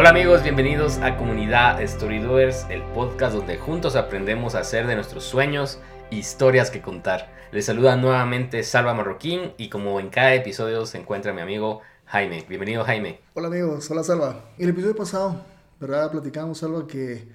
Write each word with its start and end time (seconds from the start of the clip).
Hola 0.00 0.10
amigos, 0.10 0.44
bienvenidos 0.44 0.98
a 0.98 1.16
Comunidad 1.16 1.84
Storydoers, 1.84 2.66
el 2.70 2.82
podcast 2.94 3.34
donde 3.34 3.58
juntos 3.58 3.96
aprendemos 3.96 4.54
a 4.54 4.60
hacer 4.60 4.86
de 4.86 4.94
nuestros 4.94 5.24
sueños 5.24 5.80
historias 6.12 6.70
que 6.70 6.80
contar. 6.80 7.32
Les 7.50 7.66
saluda 7.66 7.96
nuevamente 7.96 8.62
Salva 8.62 8.94
Marroquín 8.94 9.54
y 9.58 9.68
como 9.70 9.98
en 9.98 10.10
cada 10.10 10.32
episodio 10.34 10.86
se 10.86 10.98
encuentra 10.98 11.32
mi 11.32 11.40
amigo 11.40 11.80
Jaime. 12.04 12.46
Bienvenido 12.48 12.84
Jaime. 12.84 13.18
Hola 13.34 13.48
amigos, 13.48 13.90
hola 13.90 14.04
Salva. 14.04 14.44
El 14.56 14.68
episodio 14.68 14.94
pasado, 14.94 15.44
¿verdad? 15.80 16.12
Platicamos 16.12 16.62
algo 16.62 16.86
que 16.86 17.26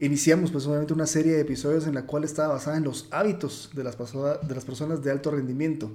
iniciamos 0.00 0.50
pues 0.50 0.66
obviamente 0.66 0.94
una 0.94 1.06
serie 1.06 1.34
de 1.34 1.42
episodios 1.42 1.86
en 1.86 1.94
la 1.94 2.06
cual 2.06 2.24
estaba 2.24 2.54
basada 2.54 2.76
en 2.76 2.82
los 2.82 3.06
hábitos 3.12 3.70
de 3.72 3.84
las, 3.84 3.96
de 3.96 4.54
las 4.56 4.64
personas 4.64 5.00
de 5.00 5.12
alto 5.12 5.30
rendimiento. 5.30 5.92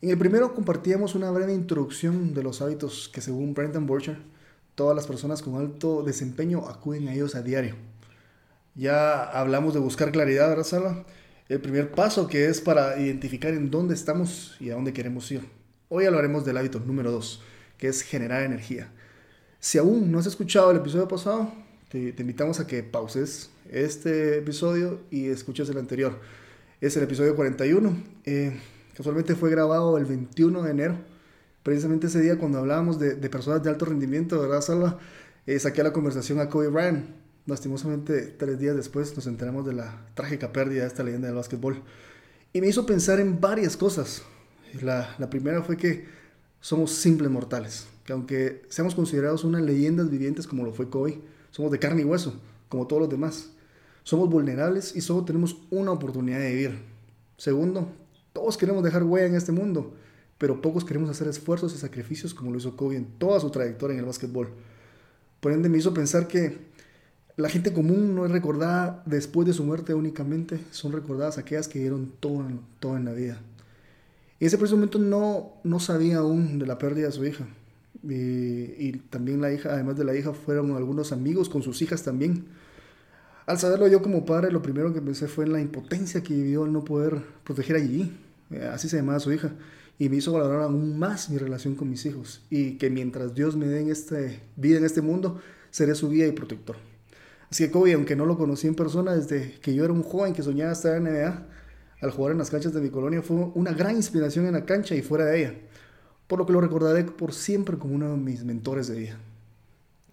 En 0.00 0.08
el 0.08 0.16
primero 0.16 0.54
compartíamos 0.54 1.14
una 1.14 1.30
breve 1.30 1.52
introducción 1.52 2.32
de 2.32 2.42
los 2.42 2.62
hábitos 2.62 3.10
que 3.12 3.20
según 3.20 3.52
Brendan 3.52 3.86
Borcher 3.86 4.39
todas 4.80 4.96
las 4.96 5.06
personas 5.06 5.42
con 5.42 5.56
alto 5.56 6.02
desempeño 6.02 6.66
acuden 6.66 7.06
a 7.08 7.12
ellos 7.12 7.34
a 7.34 7.42
diario. 7.42 7.74
Ya 8.74 9.24
hablamos 9.24 9.74
de 9.74 9.80
buscar 9.80 10.10
claridad, 10.10 10.48
¿verdad, 10.48 10.64
Salva? 10.64 11.04
El 11.50 11.60
primer 11.60 11.90
paso 11.90 12.26
que 12.26 12.46
es 12.46 12.62
para 12.62 12.98
identificar 12.98 13.52
en 13.52 13.70
dónde 13.70 13.92
estamos 13.92 14.56
y 14.58 14.70
a 14.70 14.76
dónde 14.76 14.94
queremos 14.94 15.30
ir. 15.32 15.42
Hoy 15.90 16.06
hablaremos 16.06 16.46
del 16.46 16.56
hábito 16.56 16.80
número 16.80 17.12
2, 17.12 17.42
que 17.76 17.88
es 17.88 18.00
generar 18.00 18.42
energía. 18.42 18.90
Si 19.58 19.76
aún 19.76 20.10
no 20.10 20.18
has 20.18 20.24
escuchado 20.24 20.70
el 20.70 20.78
episodio 20.78 21.06
pasado, 21.06 21.52
te, 21.90 22.14
invitamos 22.16 22.58
a 22.58 22.66
que 22.66 22.82
pauses 22.82 23.50
este 23.70 24.38
episodio 24.38 25.00
y 25.10 25.26
escuches 25.26 25.68
el 25.68 25.76
anterior. 25.76 26.18
Es 26.80 26.96
el 26.96 27.02
episodio 27.02 27.36
41. 27.36 28.02
Eh, 28.24 28.58
casualmente 28.96 29.34
fue 29.34 29.50
grabado 29.50 29.98
el 29.98 30.06
21 30.06 30.62
de 30.62 30.70
enero 30.70 31.19
precisamente 31.70 32.08
ese 32.08 32.20
día 32.20 32.36
cuando 32.36 32.58
hablábamos 32.58 32.98
de, 32.98 33.14
personas 33.30 33.62
de 33.62 33.70
alto 33.70 33.84
rendimiento, 33.84 34.40
¿verdad, 34.40 34.60
Salva? 34.60 34.98
Eh, 35.46 35.56
saqué 35.60 35.84
la 35.84 35.92
conversación 35.92 36.40
a 36.40 36.48
Kobe 36.48 36.66
Bryant. 36.66 37.04
Lastimosamente, 37.46 38.22
tres 38.22 38.58
días 38.58 38.74
después 38.74 39.14
nos 39.14 39.28
enteramos 39.28 39.64
de 39.64 39.74
la 39.74 40.04
trágica 40.14 40.50
pérdida 40.52 40.80
de 40.80 40.88
esta 40.88 41.04
leyenda 41.04 41.28
del 41.28 41.36
básquetbol. 41.36 41.80
Y 42.52 42.60
me 42.60 42.66
hizo 42.66 42.86
pensar 42.86 43.20
en 43.20 43.40
varias 43.40 43.76
cosas. 43.76 44.24
La, 44.82 45.14
la 45.20 45.30
primera 45.30 45.62
fue 45.62 45.76
que 45.76 46.08
somos 46.60 46.90
simples 46.90 47.30
mortales, 47.30 47.86
que 48.04 48.14
aunque 48.14 48.62
seamos 48.68 48.96
considerados 48.96 49.44
unas 49.44 49.62
leyendas 49.62 50.10
vivientes 50.10 50.48
como 50.48 50.64
lo 50.64 50.72
fue 50.72 50.90
Kobe, 50.90 51.20
somos 51.52 51.70
de 51.70 51.78
carne 51.78 52.02
y 52.02 52.04
hueso, 52.04 52.34
como 52.68 52.88
todos 52.88 53.02
los 53.02 53.10
demás. 53.10 53.50
Somos 54.02 54.28
vulnerables 54.28 54.96
y 54.96 55.02
solo 55.02 55.24
tenemos 55.24 55.56
una 55.70 55.92
oportunidad 55.92 56.40
de 56.40 56.52
vivir. 56.52 56.80
Segundo, 57.36 57.92
todos 58.32 58.56
queremos 58.56 58.82
dejar 58.82 59.04
huella 59.04 59.28
en 59.28 59.36
este 59.36 59.52
mundo 59.52 59.94
pero 60.40 60.62
pocos 60.62 60.86
queremos 60.86 61.10
hacer 61.10 61.28
esfuerzos 61.28 61.74
y 61.74 61.76
sacrificios 61.76 62.32
como 62.32 62.50
lo 62.50 62.56
hizo 62.56 62.74
Kobe 62.74 62.96
en 62.96 63.04
toda 63.04 63.38
su 63.40 63.50
trayectoria 63.50 63.92
en 63.92 64.00
el 64.00 64.06
básquetbol. 64.06 64.48
Por 65.38 65.52
ende 65.52 65.68
me 65.68 65.76
hizo 65.76 65.92
pensar 65.92 66.28
que 66.28 66.56
la 67.36 67.50
gente 67.50 67.74
común 67.74 68.14
no 68.14 68.24
es 68.24 68.32
recordada 68.32 69.02
después 69.04 69.46
de 69.46 69.52
su 69.52 69.64
muerte 69.64 69.92
únicamente, 69.92 70.58
son 70.70 70.92
recordadas 70.92 71.36
aquellas 71.36 71.68
que 71.68 71.80
dieron 71.80 72.10
todo, 72.20 72.46
todo 72.78 72.96
en 72.96 73.04
la 73.04 73.12
vida. 73.12 73.38
Y 74.38 74.46
ese 74.46 74.56
preciso 74.56 74.76
momento 74.76 74.98
no, 74.98 75.60
no 75.62 75.78
sabía 75.78 76.16
aún 76.18 76.58
de 76.58 76.66
la 76.66 76.78
pérdida 76.78 77.08
de 77.08 77.12
su 77.12 77.26
hija. 77.26 77.46
Y, 78.02 78.08
y, 78.78 78.92
también 79.10 79.42
la 79.42 79.52
hija, 79.52 79.74
además 79.74 79.98
de 79.98 80.04
la 80.04 80.16
hija, 80.16 80.32
fueron 80.32 80.74
algunos 80.74 81.12
amigos 81.12 81.50
con 81.50 81.62
sus 81.62 81.82
hijas 81.82 82.02
también. 82.02 82.46
Al 83.44 83.58
saberlo 83.58 83.88
yo 83.88 84.00
como 84.00 84.24
padre, 84.24 84.50
lo 84.50 84.62
primero 84.62 84.94
que 84.94 85.02
pensé 85.02 85.28
fue 85.28 85.44
en 85.44 85.52
la 85.52 85.60
impotencia 85.60 86.22
que 86.22 86.32
vivió 86.32 86.64
al 86.64 86.72
no 86.72 86.82
poder 86.82 87.22
proteger 87.44 87.76
a 87.76 87.80
Gigi, 87.80 88.10
eh, 88.52 88.70
así 88.72 88.88
se 88.88 88.96
llamaba 88.96 89.20
su 89.20 89.30
hija 89.34 89.52
y 90.00 90.08
me 90.08 90.16
hizo 90.16 90.32
valorar 90.32 90.62
aún 90.62 90.98
más 90.98 91.28
mi 91.28 91.36
relación 91.36 91.74
con 91.74 91.90
mis 91.90 92.06
hijos 92.06 92.42
y 92.48 92.78
que 92.78 92.88
mientras 92.88 93.34
Dios 93.34 93.54
me 93.54 93.66
dé 93.66 93.82
en 93.82 93.90
este, 93.90 94.40
vida 94.56 94.78
en 94.78 94.86
este 94.86 95.02
mundo, 95.02 95.42
seré 95.70 95.94
su 95.94 96.08
guía 96.08 96.26
y 96.26 96.32
protector. 96.32 96.76
Así 97.50 97.66
que 97.66 97.70
Kobe, 97.70 97.92
aunque 97.92 98.16
no 98.16 98.24
lo 98.24 98.38
conocí 98.38 98.66
en 98.66 98.74
persona 98.74 99.14
desde 99.14 99.60
que 99.60 99.74
yo 99.74 99.84
era 99.84 99.92
un 99.92 100.02
joven 100.02 100.32
que 100.32 100.42
soñaba 100.42 100.72
estar 100.72 100.96
en 100.96 101.04
NBA, 101.04 101.46
al 102.00 102.10
jugar 102.12 102.32
en 102.32 102.38
las 102.38 102.48
canchas 102.48 102.72
de 102.72 102.80
mi 102.80 102.88
colonia 102.88 103.20
fue 103.20 103.36
una 103.54 103.72
gran 103.72 103.94
inspiración 103.94 104.46
en 104.46 104.54
la 104.54 104.64
cancha 104.64 104.94
y 104.94 105.02
fuera 105.02 105.26
de 105.26 105.38
ella, 105.38 105.54
por 106.26 106.38
lo 106.38 106.46
que 106.46 106.54
lo 106.54 106.62
recordaré 106.62 107.04
por 107.04 107.34
siempre 107.34 107.76
como 107.76 107.94
uno 107.94 108.12
de 108.12 108.16
mis 108.16 108.42
mentores 108.42 108.88
de 108.88 108.98
vida. 108.98 109.18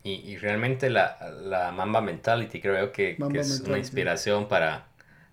Y, 0.04 0.36
realmente 0.36 0.90
la, 0.90 1.18
la, 1.44 1.72
Mamba 1.72 2.02
Mentality 2.02 2.60
creo 2.60 2.92
que, 2.92 3.18
es 3.36 3.62
una 3.62 3.78
inspiración 3.78 4.50
para, 4.50 4.87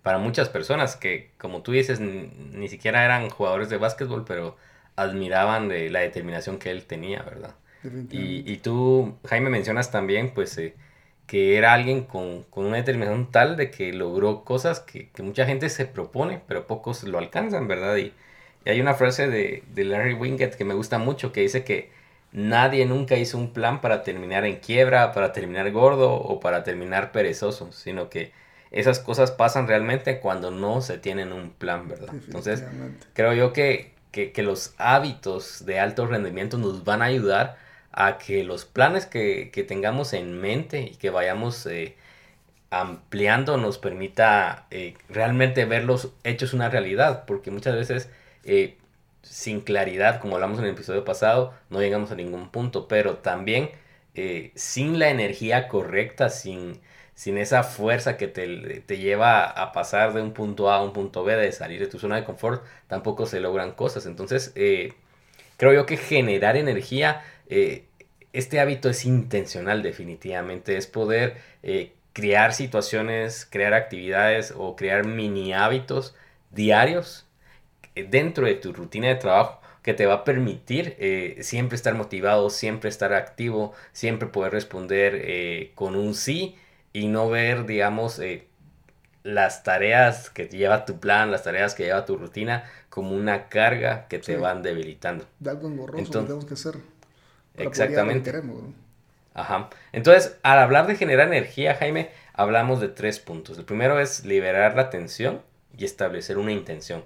para 0.05 0.19
muchas 0.19 0.49
personas 0.49 0.95
que, 0.95 1.31
como 1.39 1.63
tú 1.63 1.71
dices, 1.71 1.99
ni, 1.99 2.67
siquiera 2.67 3.03
eran 3.03 3.27
jugadores 3.31 3.69
de 3.71 3.77
básquetbol, 3.77 4.23
pero 4.23 4.55
admiraban 4.95 5.67
de 5.67 5.89
la 5.89 6.01
determinación 6.01 6.59
que 6.59 6.69
él 6.69 6.85
tenía, 6.85 7.23
¿verdad? 7.23 7.55
Y, 8.11 8.43
y, 8.45 8.57
tú, 8.57 9.17
Jaime, 9.25 9.49
mencionas 9.49 9.89
también, 9.89 10.31
pues, 10.35 10.59
eh, 10.59 10.75
que 11.25 11.57
era 11.57 11.73
alguien 11.73 12.03
con, 12.03 12.43
con, 12.51 12.67
una 12.67 12.77
determinación 12.77 13.31
tal 13.31 13.57
de 13.57 13.71
que 13.71 13.93
logró 13.93 14.43
cosas 14.43 14.79
que, 14.79 15.09
que, 15.09 15.23
mucha 15.23 15.47
gente 15.47 15.69
se 15.69 15.87
propone, 15.87 16.39
pero 16.47 16.67
pocos 16.67 17.03
lo 17.03 17.17
alcanzan, 17.17 17.67
¿verdad? 17.67 17.97
Y, 17.97 18.13
y 18.63 18.69
hay 18.69 18.79
una 18.81 18.93
frase 18.93 19.27
de, 19.27 19.63
de, 19.73 19.85
Larry 19.85 20.13
Winget 20.13 20.55
que 20.55 20.65
me 20.65 20.75
gusta 20.75 20.99
mucho, 20.99 21.31
que 21.31 21.41
dice 21.41 21.63
que 21.63 21.89
nadie 22.31 22.85
nunca 22.85 23.17
hizo 23.17 23.39
un 23.39 23.53
plan 23.53 23.81
para 23.81 24.03
terminar 24.03 24.45
en 24.45 24.57
quiebra, 24.57 25.13
para 25.13 25.33
terminar 25.33 25.71
gordo 25.71 26.13
o 26.13 26.39
para 26.39 26.63
terminar 26.63 27.11
perezoso, 27.11 27.71
sino 27.71 28.07
que 28.07 28.44
esas 28.75 28.99
cosas 28.99 29.31
pasan 29.31 29.67
realmente 29.67 30.19
cuando 30.19 30.51
no 30.51 30.81
se 30.81 30.97
tienen 30.97 31.31
un 31.31 31.49
plan, 31.51 31.87
¿verdad? 31.87 32.13
Entonces, 32.13 32.61
creo 33.13 33.33
yo 33.33 33.53
que, 33.53 33.95
los 34.37 34.75
hábitos 34.77 35.65
de 35.65 35.79
alto 35.79 36.05
rendimiento 36.05 36.57
nos 36.57 36.83
van 36.83 37.01
a 37.01 37.05
ayudar 37.05 37.57
a 37.93 38.17
que 38.17 38.43
los 38.43 38.65
planes 38.65 39.05
que, 39.05 39.65
tengamos 39.65 40.11
en 40.11 40.41
mente 40.41 40.81
y 40.81 40.95
que 40.95 41.09
vayamos 41.09 41.65
eh, 41.67 41.95
ampliando 42.69 43.55
nos 43.55 43.77
permita 43.77 44.67
eh, 44.71 44.95
realmente 45.07 45.63
verlos 45.63 46.11
hechos 46.25 46.53
una 46.53 46.69
realidad, 46.69 47.23
porque 47.25 47.51
muchas 47.51 47.75
veces 47.75 48.09
eh, 48.43 48.77
sin 49.21 49.61
claridad, 49.61 50.19
como 50.19 50.35
hablamos 50.35 50.59
en 50.59 50.65
el 50.65 50.71
episodio 50.71 51.05
pasado, 51.05 51.53
no 51.69 51.79
llegamos 51.79 52.11
a 52.11 52.15
ningún 52.15 52.49
punto, 52.49 52.89
pero 52.89 53.15
también 53.15 53.71
sin 54.55 54.97
la 54.97 55.09
energía 55.09 55.67
correcta, 55.67 56.29
sin 56.29 56.79
sin 57.15 57.37
esa 57.37 57.63
fuerza 57.63 58.17
que 58.17 58.27
te, 58.27 58.97
lleva 58.97 59.45
a 59.45 59.71
pasar 59.71 60.13
de 60.13 60.21
un 60.21 60.33
punto 60.33 60.69
A 60.69 60.77
a 60.77 60.83
un 60.83 60.93
punto 60.93 61.23
B, 61.23 61.35
de 61.35 61.51
salir 61.53 61.79
de 61.79 61.87
tu 61.87 61.97
zona 61.97 62.17
de 62.17 62.25
confort, 62.25 62.63
tampoco 62.87 63.25
se 63.25 63.39
logran 63.39 63.71
cosas. 63.71 64.05
Entonces, 64.05 64.51
eh, 64.55 64.93
creo 65.57 65.73
yo 65.73 65.85
que 65.85 65.97
generar 65.97 66.57
energía, 66.57 67.23
eh, 67.49 67.85
este 68.33 68.59
hábito 68.59 68.89
es 68.89 69.05
intencional 69.05 69.81
definitivamente, 69.81 70.75
es 70.75 70.87
poder 70.87 71.37
eh, 71.63 71.93
crear 72.13 72.53
situaciones, 72.53 73.47
crear 73.49 73.73
actividades 73.73 74.53
o 74.55 74.75
crear 74.75 75.05
mini 75.05 75.53
hábitos 75.53 76.15
diarios 76.51 77.25
dentro 77.95 78.45
de 78.45 78.55
tu 78.55 78.73
rutina 78.73 79.07
de 79.07 79.15
trabajo 79.15 79.61
que 79.83 79.93
te 79.93 80.05
va 80.05 80.15
a 80.15 80.23
permitir 80.25 80.97
siempre 81.41 81.75
estar 81.75 81.93
motivado, 81.93 82.49
siempre 82.49 82.89
estar 82.89 83.13
activo, 83.13 83.73
siempre 83.93 84.27
poder 84.27 84.51
responder 84.51 85.71
con 85.75 85.95
un 85.95 86.15
sí 86.15 86.55
y 86.95 87.09
no 87.09 87.29
ver, 87.29 87.65
digamos, 87.65 88.19
eh, 88.19 88.47
las 89.21 89.63
tareas 89.63 90.29
que 90.29 90.47
lleva 90.47 90.85
tu 90.85 90.97
plan, 91.01 91.29
las 91.29 91.43
tareas 91.43 91.75
que 91.75 91.83
lleva 91.83 92.05
tu 92.05 92.15
rutina, 92.15 92.63
como 92.89 93.13
una 93.13 93.49
carga 93.49 94.07
que 94.07 94.17
te 94.17 94.37
van 94.37 94.63
debilitando. 94.63 95.25
De 95.41 95.49
algo 95.49 95.67
engorroso 95.67 96.05
que 96.05 96.19
tenemos 96.19 96.45
que 96.45 96.53
hacer. 96.53 96.75
exactamente. 97.57 98.31
Ajá. 99.33 99.69
Entonces, 99.91 100.37
al 100.41 100.59
hablar 100.59 100.87
de 100.87 100.95
generar 100.95 101.27
energía, 101.27 101.75
Jaime, 101.75 102.11
hablamos 102.31 102.79
de 102.79 102.87
tres 102.87 103.19
puntos. 103.19 103.57
El 103.57 103.65
primero 103.65 103.99
es 103.99 104.23
liberar 104.23 104.77
la 104.77 104.89
tensión 104.89 105.41
y 105.77 105.83
establecer 105.83 106.37
una 106.37 106.53
intención. 106.53 107.03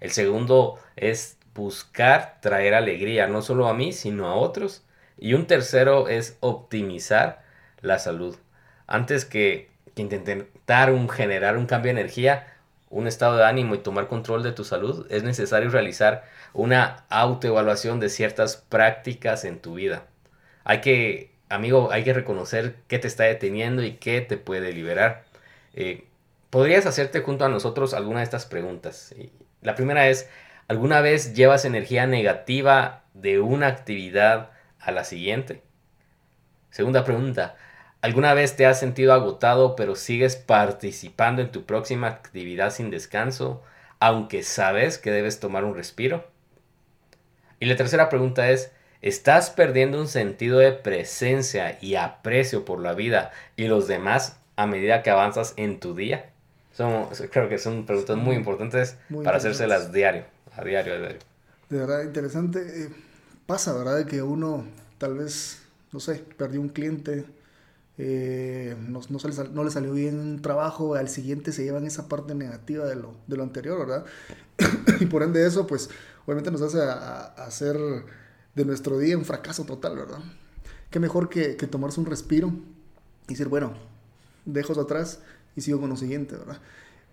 El 0.00 0.10
segundo 0.10 0.78
es 0.96 1.38
buscar 1.54 2.42
traer 2.42 2.74
alegría, 2.74 3.26
no 3.26 3.40
solo 3.40 3.68
a 3.68 3.74
mí, 3.74 3.94
sino 3.94 4.26
a 4.26 4.34
otros. 4.34 4.84
Y 5.16 5.32
un 5.32 5.46
tercero 5.46 6.08
es 6.08 6.36
optimizar 6.40 7.42
la 7.80 7.98
salud 7.98 8.36
antes 8.90 9.24
que, 9.24 9.70
intentar 9.96 10.92
un, 10.92 11.08
generar 11.08 11.56
un 11.56 11.66
cambio 11.66 11.94
de 11.94 12.00
energía, 12.00 12.46
un 12.90 13.06
estado 13.06 13.36
de 13.36 13.44
ánimo 13.44 13.74
y 13.74 13.78
tomar 13.78 14.08
control 14.08 14.42
de 14.42 14.52
tu 14.52 14.64
salud, 14.64 15.06
es 15.10 15.22
necesario 15.22 15.70
realizar 15.70 16.24
una 16.52 17.04
autoevaluación 17.08 18.00
de 18.00 18.08
ciertas 18.08 18.56
prácticas 18.56 19.44
en 19.44 19.60
tu 19.60 19.74
vida. 19.74 20.06
Hay 20.64 20.80
que, 20.80 21.32
amigo, 21.48 21.90
hay 21.92 22.02
que 22.02 22.12
reconocer 22.12 22.76
qué 22.88 22.98
te 22.98 23.06
está 23.06 23.24
deteniendo 23.24 23.84
y 23.84 23.92
qué 23.92 24.20
te 24.22 24.36
puede 24.36 24.72
liberar. 24.72 25.22
Eh, 25.74 26.04
podrías 26.50 26.84
hacerte 26.84 27.20
junto 27.20 27.44
a 27.44 27.48
nosotros 27.48 27.94
alguna 27.94 28.18
de 28.18 28.24
estas 28.24 28.46
preguntas. 28.46 29.14
La 29.62 29.76
primera 29.76 30.08
es, 30.08 30.28
¿alguna 30.66 31.00
vez 31.00 31.34
llevas 31.34 31.64
energía 31.64 32.08
negativa 32.08 33.04
de 33.14 33.38
una 33.38 33.68
actividad 33.68 34.50
a 34.80 34.90
la 34.90 35.04
siguiente? 35.04 35.62
Segunda 36.70 37.04
pregunta, 37.04 37.56
¿Alguna 38.02 38.32
vez 38.32 38.56
te 38.56 38.64
has 38.64 38.80
sentido 38.80 39.12
agotado 39.12 39.76
pero 39.76 39.94
sigues 39.94 40.36
participando 40.36 41.42
en 41.42 41.52
tu 41.52 41.64
próxima 41.64 42.06
actividad 42.06 42.72
sin 42.72 42.90
descanso, 42.90 43.62
aunque 43.98 44.42
sabes 44.42 44.96
que 44.96 45.10
debes 45.10 45.38
tomar 45.38 45.64
un 45.64 45.74
respiro? 45.74 46.24
Y 47.58 47.66
la 47.66 47.76
tercera 47.76 48.08
pregunta 48.08 48.50
es, 48.50 48.72
estás 49.02 49.50
perdiendo 49.50 50.00
un 50.00 50.08
sentido 50.08 50.58
de 50.58 50.72
presencia 50.72 51.78
y 51.82 51.96
aprecio 51.96 52.64
por 52.64 52.80
la 52.80 52.94
vida 52.94 53.32
y 53.56 53.68
los 53.68 53.86
demás 53.86 54.38
a 54.56 54.66
medida 54.66 55.02
que 55.02 55.10
avanzas 55.10 55.52
en 55.56 55.78
tu 55.78 55.94
día. 55.94 56.30
Son, 56.72 57.06
creo 57.30 57.50
que 57.50 57.58
son 57.58 57.84
preguntas 57.84 58.16
muy 58.16 58.36
importantes 58.36 58.96
para 59.22 59.36
hacérselas 59.36 59.92
diario, 59.92 60.24
a 60.56 60.64
diario, 60.64 60.94
a 60.94 60.98
diario. 60.98 61.18
De 61.68 61.78
verdad, 61.78 62.02
interesante. 62.02 62.60
Eh, 62.60 62.88
pasa, 63.46 63.74
¿verdad? 63.74 64.06
Que 64.06 64.22
uno 64.22 64.64
tal 64.96 65.18
vez, 65.18 65.62
no 65.92 66.00
sé, 66.00 66.24
perdió 66.38 66.60
un 66.60 66.70
cliente, 66.70 67.24
eh, 67.98 68.76
no, 68.88 69.00
no, 69.08 69.64
le 69.64 69.70
salió 69.70 69.92
bien 69.92 70.18
un 70.18 70.42
trabajo, 70.42 70.94
al 70.94 71.08
siguiente 71.08 71.52
se 71.52 71.64
llevan 71.64 71.86
esa 71.86 72.08
parte 72.08 72.34
negativa 72.34 72.86
de 72.86 72.96
lo, 72.96 73.14
de 73.26 73.36
lo 73.36 73.42
anterior, 73.42 73.78
¿verdad? 73.78 74.04
y 75.00 75.06
por 75.06 75.22
ende 75.22 75.46
eso, 75.46 75.66
pues, 75.66 75.90
obviamente 76.24 76.50
nos 76.50 76.62
hace 76.62 76.80
hacer 76.80 77.76
de 78.54 78.64
nuestro 78.64 78.98
día 78.98 79.18
un 79.18 79.24
fracaso 79.24 79.64
total, 79.64 79.96
¿verdad? 79.96 80.20
Qué 80.90 80.98
mejor 80.98 81.28
que, 81.28 81.56
que 81.56 81.66
tomarse 81.66 82.00
un 82.00 82.06
respiro 82.06 82.52
y 83.28 83.34
decir, 83.34 83.48
bueno, 83.48 83.74
dejo 84.44 84.72
eso 84.72 84.82
atrás 84.82 85.20
y 85.54 85.60
sigo 85.60 85.80
con 85.80 85.90
lo 85.90 85.96
siguiente, 85.96 86.36
¿verdad? 86.36 86.58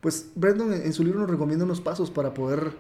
Pues 0.02 0.28
Brandon 0.36 0.74
en 0.74 0.94
su 0.94 1.04
libro 1.04 1.20
nos 1.20 1.30
recomienda 1.30 1.66
unos 1.66 1.82
pasos 1.82 2.12
para 2.12 2.34
poder 2.34 2.72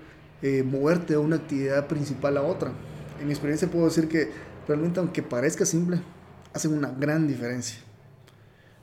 eh, 0.42 0.64
moverte 0.64 1.14
de 1.14 1.18
una 1.18 1.38
actividad 1.38 1.88
principal 1.88 2.38
a 2.38 2.44
otra. 2.44 2.72
En 3.20 3.26
mi 3.26 3.34
experiencia 3.34 3.70
puedo 3.70 3.86
decir 3.86 4.08
que 4.08 4.30
realmente 4.68 5.00
aunque 5.00 5.24
parezca 5.24 5.66
simple, 5.66 6.00
hacen 6.54 6.74
una 6.74 6.92
gran 6.92 7.28
diferencia. 7.28 7.80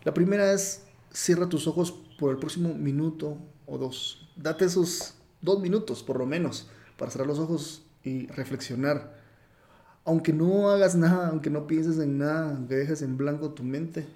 La 0.05 0.15
primera 0.15 0.53
es 0.53 0.83
cierra 1.13 1.49
tus 1.49 1.67
ojos 1.67 1.93
por 2.19 2.31
el 2.31 2.39
próximo 2.39 2.75
minuto 2.75 3.39
o 3.67 3.79
dos. 3.79 4.29
Date 4.37 4.65
esos 4.65 5.15
dos 5.41 5.61
minutos 5.61 6.03
por 6.03 6.19
lo 6.19 6.27
menos 6.27 6.69
para 6.99 7.11
cerrar 7.11 7.27
los 7.27 7.39
ojos 7.39 7.85
y 8.03 8.27
reflexionar. 8.29 9.15
Aunque 10.05 10.33
no 10.33 10.69
hagas 10.69 10.95
nada, 10.95 11.29
aunque 11.29 11.51
no 11.51 11.67
pienses 11.67 11.99
en 11.99 12.19
nada, 12.19 12.51
aunque 12.51 12.77
dejes 12.77 13.01
en 13.03 13.17
blanco 13.17 13.51
tu 13.51 13.63
mente, 13.63 14.07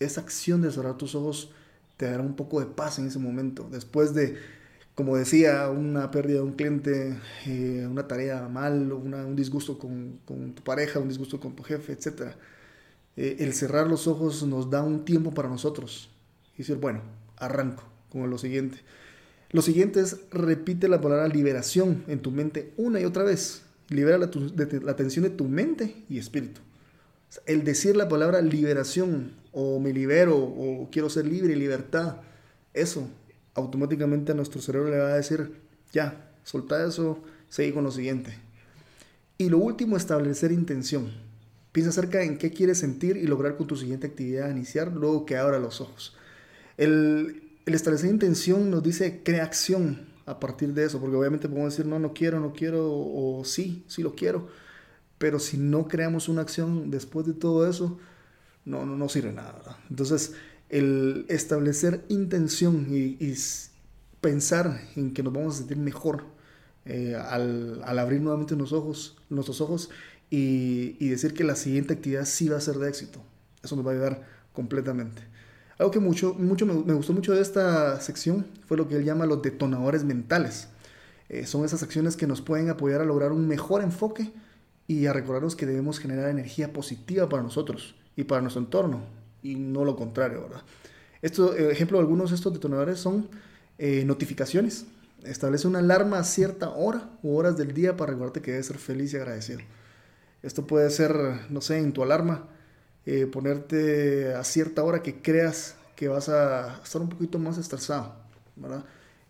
esa 0.00 0.22
acción 0.22 0.62
de 0.62 0.70
cerrar 0.70 0.96
tus 0.96 1.14
ojos 1.14 1.50
te 1.96 2.06
dará 2.06 2.22
un 2.22 2.34
poco 2.34 2.60
de 2.60 2.66
paz 2.66 2.98
en 2.98 3.06
ese 3.06 3.18
momento. 3.18 3.68
Después 3.70 4.14
de, 4.14 4.36
como 4.94 5.16
decía, 5.16 5.68
una 5.68 6.10
pérdida 6.10 6.38
de 6.38 6.44
un 6.44 6.52
cliente, 6.52 7.18
eh, 7.46 7.86
una 7.88 8.08
tarea 8.08 8.48
mal, 8.48 8.90
un 8.92 9.36
disgusto 9.36 9.78
con, 9.78 10.20
tu 10.26 10.62
pareja, 10.62 10.98
un 10.98 11.08
disgusto 11.08 11.38
con 11.38 11.54
tu 11.54 11.62
jefe, 11.62 11.92
etc. 11.92 12.34
Eh, 13.16 13.36
el 13.40 13.54
cerrar 13.54 13.86
los 13.86 14.06
ojos 14.06 14.42
nos 14.44 14.70
da 14.70 14.82
un 14.82 15.04
tiempo 15.04 15.32
para 15.32 15.48
nosotros. 15.48 16.10
Y 16.54 16.58
decir, 16.58 16.76
bueno, 16.76 17.00
arranco 17.36 17.84
con 18.10 18.30
lo 18.30 18.38
siguiente. 18.38 18.78
Lo 19.50 19.62
siguiente 19.62 20.00
es 20.00 20.18
repite 20.30 20.88
la 20.88 21.00
palabra 21.00 21.28
liberación 21.28 22.04
en 22.08 22.20
tu 22.20 22.30
mente 22.30 22.72
una 22.76 23.00
y 23.00 23.04
otra 23.04 23.22
vez. 23.22 23.62
Libera 23.88 24.18
la, 24.18 24.30
la 24.82 24.96
tensión 24.96 25.24
de 25.24 25.30
tu 25.30 25.44
mente 25.44 26.04
y 26.08 26.18
espíritu. 26.18 26.60
El 27.46 27.64
decir 27.64 27.96
la 27.96 28.08
palabra 28.08 28.40
liberación 28.40 29.32
o 29.52 29.78
me 29.80 29.92
libero 29.92 30.36
o 30.36 30.88
quiero 30.90 31.10
ser 31.10 31.26
libre 31.26 31.52
y 31.52 31.56
libertad, 31.56 32.16
eso 32.72 33.08
automáticamente 33.54 34.32
a 34.32 34.34
nuestro 34.34 34.60
cerebro 34.60 34.90
le 34.90 34.98
va 34.98 35.08
a 35.08 35.16
decir, 35.16 35.52
ya, 35.92 36.32
solta 36.42 36.84
eso, 36.84 37.22
seguí 37.48 37.72
con 37.72 37.84
lo 37.84 37.90
siguiente. 37.90 38.36
Y 39.38 39.48
lo 39.48 39.58
último, 39.58 39.96
establecer 39.96 40.52
intención. 40.52 41.10
Piensa 41.74 41.90
acerca 41.90 42.22
en 42.22 42.38
qué 42.38 42.52
quieres 42.52 42.78
sentir 42.78 43.16
y 43.16 43.26
lograr 43.26 43.56
con 43.56 43.66
tu 43.66 43.74
siguiente 43.74 44.06
actividad 44.06 44.48
iniciar 44.48 44.92
luego 44.92 45.26
que 45.26 45.36
abra 45.36 45.58
los 45.58 45.80
ojos. 45.80 46.16
El, 46.76 47.42
establecer 47.66 48.10
intención 48.10 48.70
nos 48.70 48.84
dice 48.84 49.22
crea 49.24 49.42
acción 49.42 50.06
a 50.24 50.38
partir 50.38 50.72
de 50.72 50.84
eso, 50.84 51.00
porque 51.00 51.16
obviamente 51.16 51.48
podemos 51.48 51.72
decir 51.72 51.86
no, 51.86 51.98
no 51.98 52.14
quiero, 52.14 52.38
no 52.38 52.52
quiero, 52.52 52.92
o 52.92 53.42
sí, 53.44 53.82
sí 53.88 54.04
lo 54.04 54.14
quiero, 54.14 54.46
pero 55.18 55.40
si 55.40 55.56
no 55.56 55.88
creamos 55.88 56.28
una 56.28 56.42
acción 56.42 56.92
después 56.92 57.26
de 57.26 57.32
todo 57.32 57.68
eso, 57.68 57.98
no, 58.64 58.86
no, 58.86 58.96
no 58.96 59.08
sirve 59.08 59.32
nada. 59.32 59.76
Entonces, 59.90 60.34
el 60.68 61.26
establecer 61.28 62.04
intención 62.08 62.86
y, 62.88 63.34
pensar 64.20 64.80
en 64.94 65.12
que 65.12 65.24
nos 65.24 65.32
vamos 65.32 65.56
a 65.56 65.58
sentir 65.58 65.78
mejor 65.78 66.22
eh, 66.84 67.16
al, 67.16 67.82
al, 67.84 67.98
abrir 67.98 68.20
nuevamente 68.20 68.54
ojos, 68.54 69.16
nuestros 69.28 69.60
ojos 69.60 69.90
y, 70.34 70.96
y, 70.98 71.08
decir 71.08 71.32
que 71.32 71.44
la 71.44 71.54
siguiente 71.54 71.94
actividad 71.94 72.24
sí 72.24 72.48
va 72.48 72.56
a 72.56 72.60
ser 72.60 72.76
de 72.76 72.88
éxito. 72.88 73.20
Eso 73.62 73.76
nos 73.76 73.86
va 73.86 73.90
a 73.90 73.94
ayudar 73.94 74.22
completamente. 74.52 75.22
Algo 75.78 75.92
que 75.92 76.00
mucho, 76.00 76.34
mucho 76.34 76.66
me, 76.66 76.74
me 76.74 76.92
gustó 76.92 77.12
mucho 77.12 77.32
de 77.34 77.40
esta 77.40 78.00
sección 78.00 78.46
fue 78.66 78.76
lo 78.76 78.88
que 78.88 78.96
él 78.96 79.04
llama 79.04 79.26
los 79.26 79.42
detonadores 79.42 80.02
mentales. 80.02 80.68
Eh, 81.28 81.46
son 81.46 81.64
esas 81.64 81.82
acciones 81.82 82.16
que 82.16 82.26
nos 82.26 82.40
pueden 82.40 82.68
apoyar 82.68 83.00
a 83.00 83.04
lograr 83.04 83.32
un 83.32 83.46
mejor 83.46 83.82
enfoque 83.82 84.32
y 84.86 85.06
a 85.06 85.12
recordarnos 85.12 85.56
que 85.56 85.66
debemos 85.66 85.98
generar 85.98 86.28
energía 86.30 86.72
positiva 86.72 87.28
para 87.28 87.42
nosotros 87.42 87.94
y 88.16 88.24
para 88.24 88.42
nuestro 88.42 88.60
entorno, 88.60 89.02
y 89.42 89.56
no 89.56 89.84
lo 89.84 89.96
contrario, 89.96 90.42
¿verdad? 90.42 90.62
Esto, 91.22 91.54
ejemplo, 91.54 91.98
algunos 91.98 92.30
de 92.30 92.36
estos 92.36 92.52
detonadores 92.52 92.98
son 92.98 93.28
eh, 93.78 94.04
notificaciones. 94.04 94.86
Establece 95.24 95.66
una 95.66 95.78
alarma 95.78 96.18
a 96.18 96.24
cierta 96.24 96.70
hora 96.70 97.08
u 97.22 97.36
horas 97.36 97.56
del 97.56 97.72
día 97.72 97.96
para 97.96 98.12
recordarte 98.12 98.42
que 98.42 98.52
debes 98.52 98.66
ser 98.66 98.78
feliz 98.78 99.14
y 99.14 99.16
agradecido. 99.16 99.60
Esto 100.44 100.66
puede 100.66 100.90
ser, 100.90 101.16
no 101.50 101.60
sé, 101.60 101.78
en 101.78 101.92
tu 101.92 102.02
alarma, 102.02 102.48
eh, 103.06 103.26
ponerte 103.26 104.34
a 104.34 104.44
cierta 104.44 104.84
hora 104.84 105.02
que 105.02 105.20
creas 105.20 105.76
que 105.96 106.08
vas 106.08 106.28
a 106.28 106.80
estar 106.82 107.00
un 107.00 107.08
poquito 107.08 107.38
más 107.38 107.58
estresado, 107.58 108.14
¿verdad? 108.56 108.84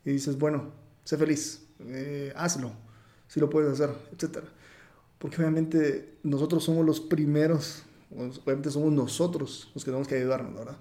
Y 0.05 0.11
dices, 0.11 0.39
bueno, 0.39 0.73
sé 1.05 1.17
feliz, 1.17 1.67
hazlo, 2.35 2.73
si 3.29 3.41
lo 3.41 3.49
puedes 3.51 3.73
hacer, 3.73 3.95
etc. 4.13 4.39
Porque 5.19 5.37
obviamente 5.37 6.19
nosotros 6.23 6.65
somos 6.65 6.85
los 6.85 7.01
primeros 7.01 7.85
obviamente 8.17 8.71
somos 8.71 8.93
nosotros 8.93 9.71
los 9.75 9.85
que 9.85 9.91
tenemos 9.91 10.09
que 10.09 10.17
ayudarnos, 10.17 10.55
¿verdad? 10.55 10.77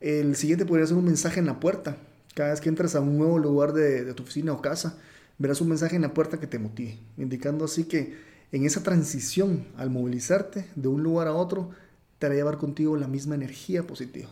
El 0.00 0.36
siguiente 0.36 0.66
podría 0.66 0.86
ser 0.86 0.96
un 0.96 1.04
mensaje 1.04 1.40
en 1.40 1.46
la 1.46 1.60
puerta. 1.60 1.96
Cada 2.34 2.50
vez 2.50 2.60
que 2.60 2.68
entres 2.68 2.94
a 2.94 3.00
un 3.00 3.18
nuevo 3.18 3.38
lugar 3.38 3.72
de, 3.72 4.12
tu 4.14 4.22
oficina 4.22 4.52
o 4.52 4.60
casa, 4.60 4.98
verás 5.38 5.60
un 5.60 5.68
mensaje 5.68 5.96
en 5.96 6.02
la 6.02 6.14
puerta 6.14 6.40
que 6.40 6.46
te 6.46 6.58
motive, 6.58 6.98
indicando 7.16 7.64
así 7.64 7.84
que 7.84 8.16
en 8.52 8.66
esa 8.66 8.82
transición, 8.82 9.66
al 9.76 9.90
movilizarte 9.90 10.66
de 10.76 10.88
un 10.88 11.02
lugar 11.02 11.26
a 11.26 11.34
otro, 11.34 11.70
te 12.18 12.26
hará 12.26 12.34
llevar 12.34 12.58
contigo 12.58 12.96
la 12.96 13.08
misma 13.08 13.34
energía 13.34 13.86
positiva. 13.86 14.28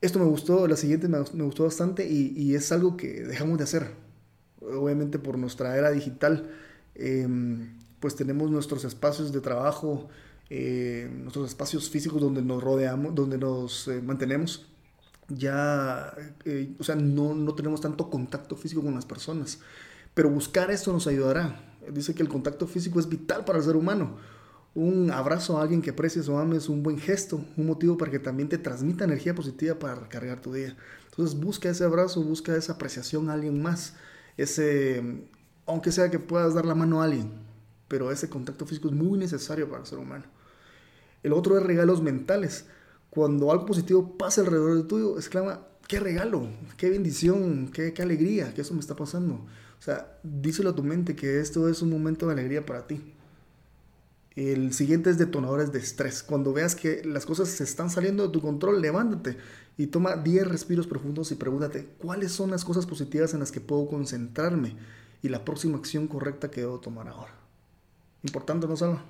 Esto 0.00 0.18
me 0.18 0.24
gustó, 0.24 0.66
la 0.66 0.76
siguiente 0.76 1.08
me, 1.08 1.18
gustó 1.18 1.64
bastante 1.64 2.08
y, 2.08 2.54
es 2.54 2.72
algo 2.72 2.96
que 2.96 3.22
dejamos 3.24 3.58
de 3.58 3.64
hacer. 3.64 3.90
Obviamente 4.60 5.18
por 5.18 5.36
nuestra 5.36 5.76
era 5.76 5.90
digital, 5.90 6.48
em, 6.94 7.76
pues 7.98 8.14
tenemos 8.16 8.50
nuestros 8.50 8.84
espacios 8.84 9.32
de 9.32 9.40
trabajo, 9.40 10.08
eh, 10.48 11.10
nuestros 11.12 11.48
espacios 11.48 11.90
físicos 11.90 12.20
donde 12.20 12.40
nos 12.40 12.62
rodeamos, 12.62 13.14
donde 13.14 13.36
nos 13.36 13.88
eh, 13.88 14.00
mantenemos, 14.00 14.66
ya, 15.28 16.14
eh, 16.44 16.72
o 16.78 16.84
sea, 16.84 16.94
no, 16.96 17.34
no 17.34 17.54
tenemos 17.54 17.80
tanto 17.80 18.08
contacto 18.10 18.56
físico 18.56 18.82
con 18.82 18.94
las 18.94 19.06
personas. 19.06 19.60
Pero 20.14 20.30
buscar 20.30 20.70
esto 20.70 20.92
nos 20.92 21.06
ayudará. 21.06 21.78
Dice 21.92 22.14
que 22.14 22.22
el 22.22 22.28
contacto 22.28 22.66
físico 22.66 23.00
es 23.00 23.08
vital 23.08 23.44
para 23.44 23.58
el 23.58 23.64
ser 23.64 23.76
humano. 23.76 24.16
Un 24.74 25.10
abrazo 25.10 25.58
a 25.58 25.62
alguien 25.62 25.82
que 25.82 25.90
aprecies 25.90 26.28
o 26.28 26.38
ames, 26.38 26.68
un 26.68 26.82
buen 26.82 26.98
gesto, 26.98 27.44
un 27.56 27.66
motivo 27.66 27.96
para 27.96 28.10
que 28.10 28.20
también 28.20 28.48
te 28.48 28.58
transmita 28.58 29.04
energía 29.04 29.34
positiva 29.34 29.78
para 29.78 29.96
recargar 29.96 30.40
tu 30.40 30.52
día. 30.52 30.76
Entonces 31.10 31.38
busca 31.38 31.68
ese 31.68 31.84
abrazo, 31.84 32.22
busca 32.22 32.54
esa 32.54 32.74
apreciación 32.74 33.28
a 33.28 33.32
alguien 33.32 33.60
más. 33.60 33.94
Ese, 34.36 35.26
aunque 35.66 35.90
sea 35.90 36.10
que 36.10 36.20
puedas 36.20 36.54
dar 36.54 36.66
la 36.66 36.76
mano 36.76 37.00
a 37.00 37.04
alguien, 37.04 37.32
pero 37.88 38.12
ese 38.12 38.28
contacto 38.28 38.64
físico 38.64 38.88
es 38.88 38.94
muy 38.94 39.18
necesario 39.18 39.68
para 39.68 39.80
el 39.80 39.86
ser 39.86 39.98
humano. 39.98 40.24
El 41.24 41.32
otro 41.32 41.58
es 41.58 41.64
regalos 41.64 42.00
mentales. 42.00 42.66
Cuando 43.10 43.50
algo 43.50 43.66
positivo 43.66 44.16
pasa 44.16 44.40
alrededor 44.42 44.76
de 44.76 44.84
tuyo, 44.84 45.16
exclama, 45.16 45.66
qué 45.88 45.98
regalo, 45.98 46.48
qué 46.76 46.90
bendición, 46.90 47.70
qué, 47.72 47.92
qué 47.92 48.02
alegría, 48.02 48.54
que 48.54 48.60
eso 48.60 48.72
me 48.72 48.80
está 48.80 48.94
pasando. 48.94 49.44
O 49.80 49.82
sea, 49.82 50.18
díselo 50.22 50.70
a 50.70 50.74
tu 50.74 50.84
mente 50.84 51.16
que 51.16 51.40
esto 51.40 51.68
es 51.68 51.80
un 51.80 51.90
momento 51.90 52.26
de 52.26 52.34
alegría 52.34 52.64
para 52.64 52.86
ti. 52.86 53.14
El 54.36 54.72
siguiente 54.74 55.10
es 55.10 55.18
detonadores 55.18 55.72
de 55.72 55.78
estrés. 55.78 56.22
Cuando 56.22 56.52
veas 56.52 56.74
que 56.74 57.02
las 57.04 57.26
cosas 57.26 57.48
se 57.48 57.64
están 57.64 57.90
saliendo 57.90 58.26
de 58.26 58.32
tu 58.32 58.42
control, 58.42 58.80
levántate 58.80 59.38
y 59.78 59.86
toma 59.86 60.16
10 60.16 60.46
respiros 60.46 60.86
profundos 60.86 61.32
y 61.32 61.34
pregúntate 61.34 61.86
cuáles 61.98 62.30
son 62.30 62.50
las 62.50 62.64
cosas 62.64 62.86
positivas 62.86 63.32
en 63.32 63.40
las 63.40 63.50
que 63.50 63.60
puedo 63.60 63.88
concentrarme 63.88 64.76
y 65.22 65.30
la 65.30 65.44
próxima 65.44 65.78
acción 65.78 66.06
correcta 66.06 66.50
que 66.50 66.60
debo 66.60 66.78
tomar 66.78 67.08
ahora. 67.08 67.32
Importante, 68.22 68.66
¿no, 68.66 68.76
Salva? 68.76 69.02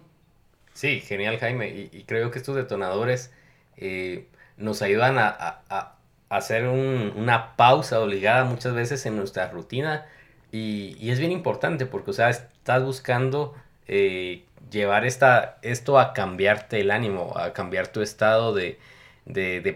Sí, 0.72 1.00
genial 1.00 1.38
Jaime. 1.38 1.90
Y, 1.92 2.04
creo 2.04 2.30
que 2.30 2.38
estos 2.38 2.54
detonadores 2.54 3.32
eh, 3.76 4.28
nos 4.56 4.82
ayudan 4.82 5.16
a, 5.18 5.96
hacer 6.28 6.68
una 6.68 7.56
pausa 7.56 7.98
obligada 7.98 8.44
muchas 8.44 8.72
veces 8.72 9.04
en 9.04 9.16
nuestra 9.16 9.50
rutina. 9.50 10.06
Y, 10.52 11.10
es 11.10 11.18
bien 11.18 11.32
importante 11.32 11.86
porque, 11.86 12.10
o 12.10 12.14
sea, 12.14 12.30
estás 12.30 12.82
buscando 12.84 13.54
eh, 13.88 14.44
llevar 14.70 15.04
esta, 15.04 15.58
esto 15.62 15.98
a 15.98 16.12
cambiarte 16.12 16.80
el 16.80 16.90
ánimo, 16.90 17.32
a 17.36 17.52
cambiar 17.52 17.88
tu 17.88 18.02
estado 18.02 18.54
de, 18.54 18.78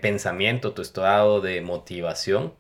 pensamiento, 0.00 0.73
tu 0.73 0.83
estado 0.83 1.40
de 1.40 1.61
motivación. 1.61 2.54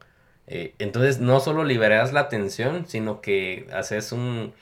Eh, 0.46 0.74
entonces 0.78 1.20
no 1.20 1.40
solo 1.40 1.64
liberas 1.64 2.12
la 2.12 2.28
tensión, 2.28 2.86
sino 2.86 3.20
que 3.20 3.66
haces 3.72 4.12
un, 4.12 4.52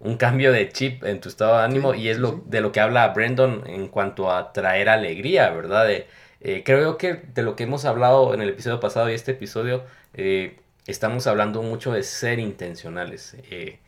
un 0.00 0.16
cambio 0.16 0.52
de 0.52 0.68
chip 0.70 1.04
en 1.04 1.20
tu 1.20 1.28
estado 1.28 1.58
de 1.58 1.64
ánimo 1.64 1.94
y 1.94 2.08
es 2.08 2.18
lo 2.18 2.42
de 2.46 2.60
lo 2.60 2.72
que 2.72 2.80
habla 2.80 3.08
Brandon 3.08 3.64
en 3.66 3.88
cuanto 3.88 4.30
a 4.32 4.52
traer 4.52 4.88
alegría, 4.88 5.50
¿verdad? 5.50 5.86
De, 5.86 6.06
eh, 6.40 6.62
creo 6.64 6.96
que 6.96 7.14
de 7.14 7.42
lo 7.42 7.54
que 7.54 7.64
hemos 7.64 7.84
hablado 7.84 8.34
en 8.34 8.40
el 8.40 8.48
episodio 8.48 8.80
pasado 8.80 9.10
y 9.10 9.14
este 9.14 9.32
episodio, 9.32 9.84
eh, 10.14 10.58
estamos 10.90 11.26
hablando 11.26 11.62
mucho 11.62 11.92
de 11.92 12.02
ser 12.02 12.38
intencionales. 12.38 13.36
Eh, 13.50 13.78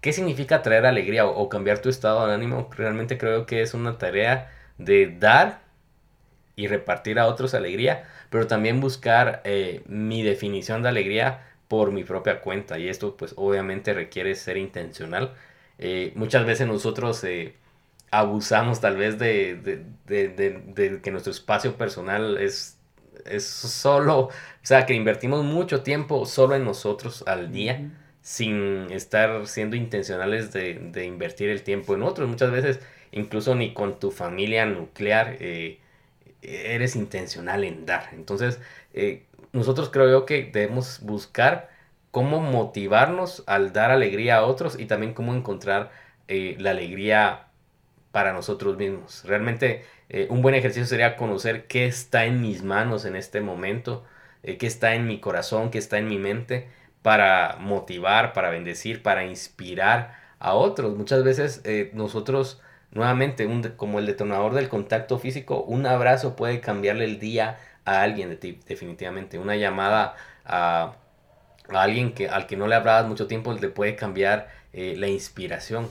¿Qué 0.00 0.12
significa 0.12 0.62
traer 0.62 0.86
alegría 0.86 1.26
o, 1.26 1.48
cambiar 1.48 1.80
tu 1.80 1.88
estado 1.88 2.26
de 2.26 2.34
ánimo? 2.34 2.68
Realmente 2.76 3.18
creo 3.18 3.46
que 3.46 3.62
es 3.62 3.74
una 3.74 3.98
tarea 3.98 4.52
de 4.78 5.08
dar 5.18 5.62
y 6.56 6.68
repartir 6.68 7.18
a 7.18 7.26
otros 7.26 7.54
alegría, 7.54 8.08
pero 8.30 8.46
también 8.46 8.80
buscar 8.80 9.42
mi 9.86 10.22
definición 10.22 10.82
de 10.82 10.88
alegría 10.90 11.46
por 11.68 11.92
mi 11.92 12.04
propia 12.04 12.40
cuenta. 12.40 12.78
Y 12.78 12.88
esto 12.88 13.16
pues 13.16 13.34
obviamente 13.36 13.92
requiere 13.92 14.34
ser 14.36 14.56
intencional. 14.56 15.34
muchas 16.14 16.46
veces 16.46 16.68
nosotros 16.68 17.24
abusamos 18.10 18.80
tal 18.80 18.96
vez 18.96 19.18
de, 19.18 21.00
que 21.02 21.10
nuestro 21.10 21.32
espacio 21.32 21.76
personal 21.76 22.38
es, 22.38 22.77
es 23.30 23.46
solo, 23.46 24.18
o 24.20 24.30
sea, 24.62 24.86
que 24.86 24.94
invertimos 24.94 25.44
mucho 25.44 25.82
tiempo 25.82 26.26
solo 26.26 26.54
en 26.56 26.64
nosotros 26.64 27.24
al 27.26 27.52
día, 27.52 27.90
sin 28.22 28.90
estar 28.90 29.46
siendo 29.46 29.76
intencionales 29.76 30.52
de, 30.52 31.04
invertir 31.04 31.50
el 31.50 31.62
tiempo 31.62 31.94
en 31.94 32.02
otros. 32.02 32.28
Muchas 32.28 32.50
veces, 32.50 32.80
incluso 33.12 33.54
ni 33.54 33.72
con 33.74 33.98
tu 33.98 34.10
familia 34.10 34.66
nuclear, 34.66 35.36
eh, 35.40 35.80
eres 36.42 36.96
intencional 36.96 37.64
en 37.64 37.86
dar. 37.86 38.10
Entonces, 38.12 38.60
eh, 38.94 39.24
nosotros 39.52 39.90
creo 39.90 40.10
yo 40.10 40.26
que 40.26 40.44
debemos 40.44 41.00
buscar 41.02 41.70
cómo 42.10 42.40
motivarnos 42.40 43.44
al 43.46 43.72
dar 43.72 43.90
alegría 43.90 44.38
a 44.38 44.44
otros 44.44 44.78
y 44.78 44.86
también 44.86 45.14
cómo 45.14 45.34
encontrar 45.34 45.90
eh, 46.28 46.56
la 46.58 46.70
alegría 46.70 47.46
para 48.12 48.32
nosotros 48.32 48.76
mismos. 48.76 49.24
Realmente 49.24 49.84
eh, 50.08 50.26
un 50.30 50.42
buen 50.42 50.54
ejercicio 50.54 50.86
sería 50.86 51.16
conocer 51.16 51.66
qué 51.66 51.86
está 51.86 52.24
en 52.24 52.40
mis 52.40 52.62
manos 52.62 53.04
en 53.04 53.16
este 53.16 53.40
momento, 53.40 54.04
eh, 54.42 54.56
qué 54.58 54.66
está 54.66 54.94
en 54.94 55.06
mi 55.06 55.20
corazón, 55.20 55.70
qué 55.70 55.78
está 55.78 55.98
en 55.98 56.08
mi 56.08 56.18
mente 56.18 56.68
para 57.02 57.56
motivar, 57.60 58.32
para 58.32 58.50
bendecir, 58.50 59.02
para 59.02 59.24
inspirar 59.24 60.14
a 60.38 60.54
otros. 60.54 60.96
Muchas 60.96 61.24
veces 61.24 61.60
eh, 61.64 61.90
nosotros, 61.94 62.60
nuevamente, 62.90 63.46
un, 63.46 63.62
como 63.76 63.98
el 63.98 64.06
detonador 64.06 64.54
del 64.54 64.68
contacto 64.68 65.18
físico, 65.18 65.62
un 65.62 65.86
abrazo 65.86 66.36
puede 66.36 66.60
cambiarle 66.60 67.04
el 67.04 67.18
día 67.18 67.58
a 67.84 68.02
alguien 68.02 68.28
de 68.30 68.36
ti, 68.36 68.60
definitivamente. 68.66 69.38
Una 69.38 69.56
llamada 69.56 70.14
a, 70.44 70.96
a 71.68 71.82
alguien 71.82 72.12
que, 72.14 72.28
al 72.28 72.46
que 72.46 72.56
no 72.56 72.66
le 72.66 72.74
hablabas 72.74 73.06
mucho 73.06 73.26
tiempo 73.26 73.52
le 73.52 73.68
puede 73.68 73.96
cambiar 73.96 74.48
la 74.72 75.08
inspiración 75.08 75.88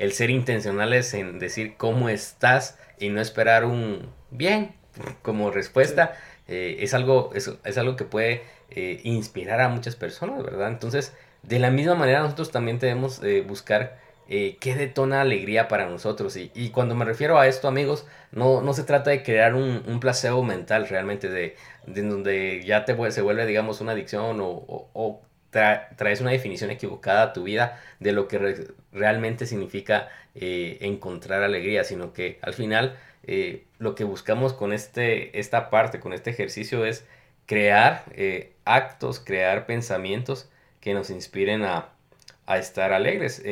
el 0.00 0.12
ser 0.12 0.30
intencionales 0.30 1.12
en 1.12 1.38
decir 1.38 1.74
cómo 1.76 2.08
estás 2.08 2.78
y 2.98 3.10
no 3.10 3.20
esperar 3.20 3.66
un 3.66 4.08
bien 4.30 4.72
como 5.20 5.50
respuesta, 5.50 6.14
eh, 6.48 6.78
es, 6.80 6.94
algo, 6.94 7.32
es, 7.34 7.52
es, 7.64 7.76
algo 7.76 7.96
que 7.96 8.04
puede 8.04 8.42
eh, 8.70 9.00
inspirar 9.04 9.60
a 9.60 9.68
muchas 9.68 9.96
personas, 9.96 10.42
¿verdad? 10.42 10.68
Entonces, 10.68 11.14
de 11.42 11.58
la 11.58 11.70
misma 11.70 11.96
manera 11.96 12.20
nosotros 12.20 12.50
también 12.50 12.78
debemos 12.78 13.22
eh, 13.22 13.42
buscar 13.46 13.98
qué 14.28 14.76
detona 14.76 15.22
alegría 15.22 15.66
para 15.66 15.86
nosotros. 15.86 16.36
Y, 16.36 16.70
cuando 16.70 16.94
me 16.94 17.04
refiero 17.04 17.36
a 17.36 17.48
esto, 17.48 17.66
amigos, 17.66 18.06
no, 18.30 18.62
no 18.62 18.74
se 18.74 18.84
trata 18.84 19.10
de 19.10 19.24
crear 19.24 19.56
un, 19.56 19.82
un 19.86 19.98
placebo 19.98 20.44
mental 20.44 20.86
realmente, 20.88 21.28
de, 21.28 21.56
de 21.86 22.02
donde 22.02 22.62
ya 22.64 22.84
te, 22.84 23.10
se 23.10 23.22
vuelve, 23.22 23.44
digamos, 23.44 23.80
una 23.80 23.90
adicción 23.90 24.38
o 24.40 25.20
traes 25.50 26.20
una 26.20 26.30
definición 26.30 26.70
equivocada 26.70 27.22
a 27.22 27.32
tu 27.32 27.44
vida 27.44 27.80
de 27.98 28.12
lo 28.12 28.28
que 28.28 28.68
realmente 28.92 29.46
significa 29.46 30.08
eh, 30.34 30.78
encontrar 30.82 31.42
alegría, 31.42 31.84
sino 31.84 32.12
que 32.12 32.38
al 32.42 32.54
final 32.54 32.96
eh, 33.24 33.64
lo 33.78 33.94
que 33.94 34.04
buscamos 34.04 34.52
con 34.52 34.72
este, 34.72 35.38
esta 35.38 35.70
parte, 35.70 36.00
con 36.00 36.12
este 36.12 36.30
ejercicio 36.30 36.84
es 36.84 37.04
crear 37.46 38.04
eh, 38.12 38.52
actos, 38.64 39.20
crear 39.20 39.66
pensamientos 39.66 40.48
que 40.80 40.94
nos 40.94 41.10
inspiren 41.10 41.64
a, 41.64 41.88
estar 42.48 42.92
alegres. 42.92 43.44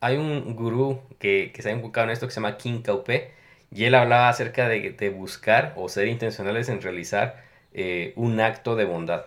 hay 0.00 0.16
un 0.16 0.56
gurú 0.56 1.02
que, 1.18 1.52
que 1.54 1.60
se 1.60 1.68
ha 1.68 1.72
enfocado 1.72 2.06
en 2.06 2.12
esto 2.12 2.26
que 2.26 2.32
se 2.32 2.40
llama 2.40 2.56
King 2.56 2.80
Kaupe 2.80 3.32
y 3.70 3.84
él 3.84 3.94
hablaba 3.94 4.30
acerca 4.30 4.66
de, 4.66 4.92
de 4.92 5.10
buscar 5.10 5.74
o 5.76 5.90
ser 5.90 6.08
intencionales 6.08 6.70
en 6.70 6.80
realizar 6.80 7.44
un 8.16 8.40
acto 8.40 8.76
de 8.76 8.86
bondad 8.86 9.26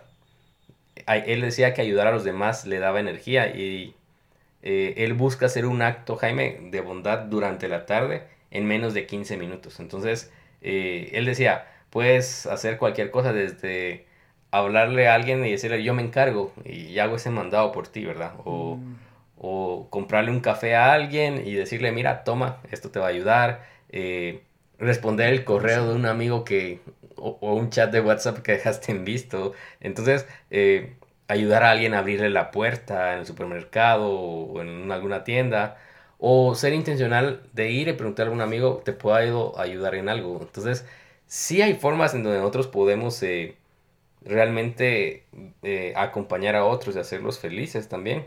él 1.06 1.40
decía 1.40 1.74
que 1.74 1.82
ayudar 1.82 2.06
a 2.06 2.12
los 2.12 2.24
demás 2.24 2.66
le 2.66 2.78
daba 2.78 3.00
energía 3.00 3.48
y 3.48 3.94
eh, 4.62 4.94
él 5.04 5.14
busca 5.14 5.46
hacer 5.46 5.66
un 5.66 5.82
acto, 5.82 6.16
Jaime, 6.16 6.58
de 6.70 6.80
bondad 6.80 7.18
durante 7.20 7.68
la 7.68 7.86
tarde 7.86 8.24
en 8.50 8.66
menos 8.66 8.94
de 8.94 9.06
15 9.06 9.36
minutos. 9.36 9.80
Entonces, 9.80 10.32
eh, 10.62 11.10
él 11.12 11.26
decía, 11.26 11.66
puedes 11.90 12.46
hacer 12.46 12.78
cualquier 12.78 13.10
cosa 13.10 13.32
desde 13.32 14.06
hablarle 14.50 15.08
a 15.08 15.14
alguien 15.14 15.44
y 15.44 15.50
decirle, 15.52 15.82
yo 15.82 15.94
me 15.94 16.02
encargo 16.02 16.52
y 16.64 16.98
hago 16.98 17.16
ese 17.16 17.30
mandado 17.30 17.72
por 17.72 17.88
ti, 17.88 18.04
¿verdad? 18.04 18.32
O, 18.44 18.76
mm. 18.76 18.96
o 19.38 19.88
comprarle 19.90 20.30
un 20.30 20.40
café 20.40 20.74
a 20.74 20.92
alguien 20.92 21.42
y 21.46 21.54
decirle, 21.54 21.92
mira, 21.92 22.24
toma, 22.24 22.60
esto 22.70 22.90
te 22.90 22.98
va 22.98 23.06
a 23.06 23.10
ayudar. 23.10 23.66
Eh, 23.90 24.42
responder 24.78 25.32
el 25.32 25.44
correo 25.44 25.88
de 25.88 25.94
un 25.94 26.06
amigo 26.06 26.44
que 26.44 26.80
o, 27.16 27.54
un 27.54 27.70
chat 27.70 27.90
de 27.92 28.00
WhatsApp 28.00 28.38
que 28.38 28.52
dejaste 28.52 28.92
en 28.92 29.04
visto. 29.04 29.52
Entonces, 29.80 30.26
eh, 30.50 30.96
ayudar 31.28 31.64
a 31.64 31.70
alguien 31.70 31.94
a 31.94 32.00
abrirle 32.00 32.30
la 32.30 32.50
puerta 32.50 33.14
en 33.14 33.20
el 33.20 33.26
supermercado 33.26 34.10
o 34.10 34.60
en 34.62 34.90
alguna 34.92 35.24
tienda. 35.24 35.78
O 36.18 36.54
ser 36.54 36.72
intencional 36.72 37.42
de 37.52 37.70
ir 37.70 37.88
y 37.88 37.92
preguntar 37.92 38.24
a 38.24 38.28
algún 38.28 38.40
amigo, 38.40 38.82
¿te 38.84 38.92
puedo 38.92 39.58
ayudar 39.58 39.94
en 39.96 40.08
algo? 40.08 40.38
Entonces, 40.40 40.86
sí 41.26 41.62
hay 41.62 41.74
formas 41.74 42.14
en 42.14 42.22
donde 42.22 42.38
nosotros 42.38 42.68
podemos 42.68 43.22
eh, 43.22 43.56
realmente 44.24 45.24
eh, 45.62 45.92
acompañar 45.96 46.56
a 46.56 46.64
otros 46.64 46.96
y 46.96 46.98
hacerlos 47.00 47.38
felices 47.38 47.88
también. 47.88 48.24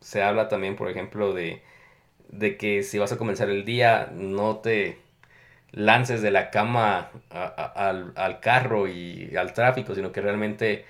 se 0.00 0.22
habla 0.22 0.48
también, 0.48 0.76
por 0.76 0.90
ejemplo, 0.90 1.34
de, 1.34 1.62
de 2.28 2.56
que 2.56 2.82
si 2.82 2.98
vas 2.98 3.12
a 3.12 3.18
comenzar 3.18 3.50
el 3.50 3.64
día, 3.64 4.10
no 4.14 4.58
te 4.58 4.98
lances 5.76 6.22
de 6.22 6.30
la 6.30 6.50
cama 6.50 7.10
al, 7.30 8.40
carro 8.40 8.88
y 8.88 9.36
al 9.36 9.52
tráfico, 9.52 9.94
sino 9.94 10.10
que 10.10 10.22
realmente, 10.22 10.86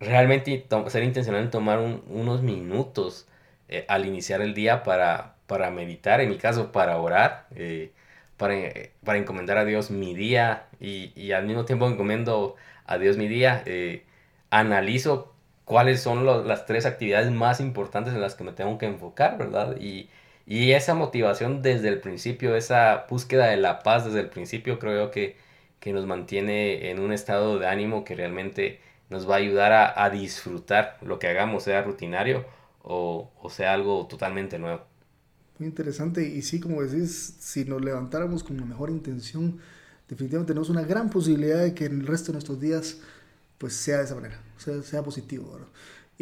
realmente 0.00 0.66
ser 0.88 1.02
intencional 1.02 1.42
en 1.42 1.50
tomar 1.50 1.78
unos 1.78 2.42
minutos 2.42 3.26
eh, 3.68 3.86
al 3.88 4.04
iniciar 4.04 4.42
el 4.42 4.52
día 4.52 4.82
para, 4.82 5.36
para 5.46 5.70
meditar, 5.70 6.20
en 6.20 6.28
mi 6.28 6.36
caso 6.36 6.72
para 6.72 6.98
orar, 6.98 7.46
eh, 7.56 7.90
para, 8.36 8.54
para, 9.02 9.18
encomendar 9.18 9.56
a 9.56 9.64
Dios 9.64 9.90
mi 9.90 10.14
día 10.14 10.66
y, 10.78 11.32
al 11.32 11.46
mismo 11.46 11.64
tiempo 11.64 11.88
encomiendo 11.88 12.56
a 12.84 12.98
Dios 12.98 13.16
mi 13.16 13.28
día, 13.28 13.62
eh, 13.64 14.04
analizo 14.50 15.32
cuáles 15.64 16.02
son 16.02 16.26
las 16.46 16.66
tres 16.66 16.84
actividades 16.84 17.30
más 17.30 17.60
importantes 17.60 18.12
en 18.12 18.20
las 18.20 18.34
que 18.34 18.44
me 18.44 18.52
tengo 18.52 18.76
que 18.76 18.86
enfocar, 18.86 19.38
¿verdad? 19.38 19.76
Y, 19.80 20.10
y 20.46 20.72
esa 20.72 20.94
motivación 20.94 21.62
desde 21.62 21.88
el 21.88 22.00
principio, 22.00 22.56
esa 22.56 23.06
búsqueda 23.08 23.46
de 23.46 23.56
la 23.56 23.82
paz 23.82 24.04
desde 24.04 24.20
el 24.20 24.28
principio, 24.28 24.78
creo 24.78 25.10
que, 25.10 25.36
que 25.80 25.92
nos 25.92 26.06
mantiene 26.06 26.90
en 26.90 27.00
un 27.00 27.12
estado 27.12 27.58
de 27.58 27.66
ánimo 27.68 28.04
que 28.04 28.14
realmente 28.14 28.80
nos 29.12 29.28
va 29.28 29.34
a 29.34 29.38
ayudar 29.38 29.94
a, 29.96 30.10
disfrutar 30.10 30.98
lo 31.02 31.18
que 31.18 31.28
hagamos, 31.28 31.64
sea 31.64 31.82
rutinario 31.82 32.44
o, 32.82 33.30
sea 33.50 33.74
algo 33.74 34.06
totalmente 34.08 34.58
nuevo. 34.58 34.82
Muy 35.58 35.68
interesante 35.68 36.26
y 36.26 36.42
sí, 36.42 36.58
como 36.58 36.82
decís, 36.82 37.36
si 37.38 37.64
nos 37.64 37.84
levantáramos 37.84 38.42
con 38.42 38.56
la 38.56 38.64
mejor 38.64 38.90
intención, 38.90 39.60
definitivamente 40.08 40.52
tenemos 40.52 40.70
una 40.70 40.82
gran 40.82 41.10
posibilidad 41.10 41.62
de 41.62 41.74
que 41.74 41.84
el 41.84 42.06
resto 42.06 42.28
de 42.28 42.32
nuestros 42.32 42.58
días 42.58 42.98
pues 43.58 43.74
sea 43.74 43.98
de 43.98 44.04
esa 44.04 44.16
manera, 44.16 44.40
sea, 44.56 44.82
sea 44.82 45.04
positivo. 45.04 45.60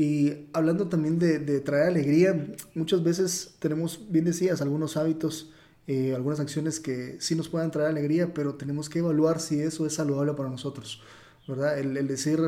Y 0.01 0.47
hablando 0.55 0.89
también 0.89 1.19
de, 1.19 1.61
traer 1.61 1.89
alegría, 1.89 2.47
muchas 2.75 3.05
veces 3.05 3.57
tenemos, 3.59 4.07
bien 4.09 4.25
decías, 4.25 4.63
algunos 4.63 4.97
hábitos, 4.97 5.53
eh, 5.87 6.15
algunas 6.15 6.41
acciones 6.41 6.81
que 6.81 7.19
sí 7.21 7.35
nos 7.35 7.51
puedan 7.51 7.71
traer 7.71 7.91
alegría, 7.91 8.33
pero 8.33 8.55
tenemos 8.55 8.89
que 8.89 9.01
evaluar 9.01 9.41
si 9.41 9.61
eso 9.61 9.85
es 9.85 9.93
saludable 9.93 10.33
para 10.33 10.49
nosotros, 10.49 11.03
¿verdad? 11.47 11.79
El, 11.79 12.09
decir, 12.09 12.41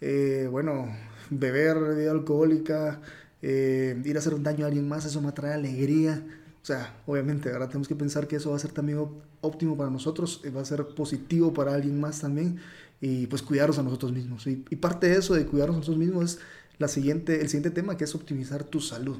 eh, 0.00 0.48
bueno, 0.50 0.96
beber 1.28 1.78
bebida 1.78 2.10
alcohólica, 2.10 3.02
eh, 3.42 4.00
ir 4.02 4.16
a 4.16 4.20
hacer 4.20 4.32
un 4.32 4.42
daño 4.42 4.64
a 4.64 4.68
alguien 4.68 4.88
más, 4.88 5.04
eso 5.04 5.20
me 5.20 5.32
trae 5.32 5.52
alegría. 5.52 6.24
O 6.62 6.64
sea, 6.64 7.02
obviamente, 7.04 7.50
¿verdad? 7.50 7.68
Tenemos 7.68 7.86
que 7.86 7.96
pensar 7.96 8.26
que 8.26 8.36
eso 8.36 8.48
va 8.48 8.56
a 8.56 8.60
ser 8.60 8.72
también 8.72 9.06
óptimo 9.42 9.76
para 9.76 9.90
nosotros, 9.90 10.40
va 10.56 10.62
a 10.62 10.64
ser 10.64 10.86
positivo 10.86 11.52
para 11.52 11.74
alguien 11.74 12.00
más 12.00 12.22
también, 12.22 12.56
y 12.98 13.26
pues 13.26 13.42
cuidarnos 13.42 13.78
a 13.78 13.82
nosotros 13.82 14.10
mismos. 14.10 14.46
Y, 14.46 14.64
y 14.70 14.76
parte 14.76 15.08
de 15.08 15.18
eso, 15.18 15.34
de 15.34 15.44
cuidarnos 15.44 15.76
a 15.76 15.80
nosotros 15.80 15.98
mismos, 15.98 16.24
es 16.24 16.38
la 16.78 16.88
siguiente, 16.88 17.40
el 17.40 17.48
siguiente 17.48 17.70
tema 17.70 17.96
que 17.96 18.04
es 18.04 18.14
optimizar 18.14 18.64
tu 18.64 18.80
salud. 18.80 19.16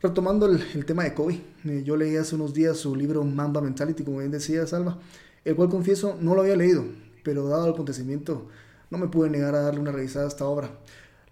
Retomando 0.00 0.46
el, 0.46 0.84
tema 0.84 1.04
de 1.04 1.14
Kobe, 1.14 1.40
eh, 1.64 1.82
yo 1.84 1.96
leí 1.96 2.16
hace 2.16 2.34
unos 2.34 2.52
días 2.52 2.76
su 2.76 2.94
libro 2.94 3.24
Mamba 3.24 3.60
Mentality, 3.60 4.04
como 4.04 4.18
bien 4.18 4.30
decía 4.30 4.66
Salva, 4.66 4.98
el 5.44 5.56
cual 5.56 5.68
confieso 5.68 6.18
no 6.20 6.34
lo 6.34 6.42
había 6.42 6.56
leído, 6.56 6.84
pero 7.22 7.48
dado 7.48 7.66
el 7.66 7.72
acontecimiento 7.72 8.48
no 8.90 8.98
me 8.98 9.08
pude 9.08 9.30
negar 9.30 9.54
a 9.54 9.62
darle 9.62 9.80
una 9.80 9.92
revisada 9.92 10.26
a 10.26 10.28
esta 10.28 10.44
obra. 10.46 10.70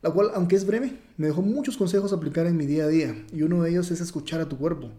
la 0.03 0.11
cual, 0.11 0.31
aunque 0.35 0.57
es 0.57 0.67
breve, 0.67 0.99
me 1.17 1.29
dejó 1.29 1.41
muchos 1.43 1.77
consejos 1.77 2.13
a 2.13 2.17
aplicar 2.17 2.47
en 2.47 2.57
mi 2.57 2.67
día 2.67 2.85
a 2.85 2.89
día, 2.89 3.25
y 3.33 3.43
uno 3.43 3.63
de 3.63 3.71
ellos 3.71 3.91
es 3.91 4.01
escuchar 4.01 4.41
a 4.41 4.49
tu 4.49 4.59
cuerpo. 4.59 4.91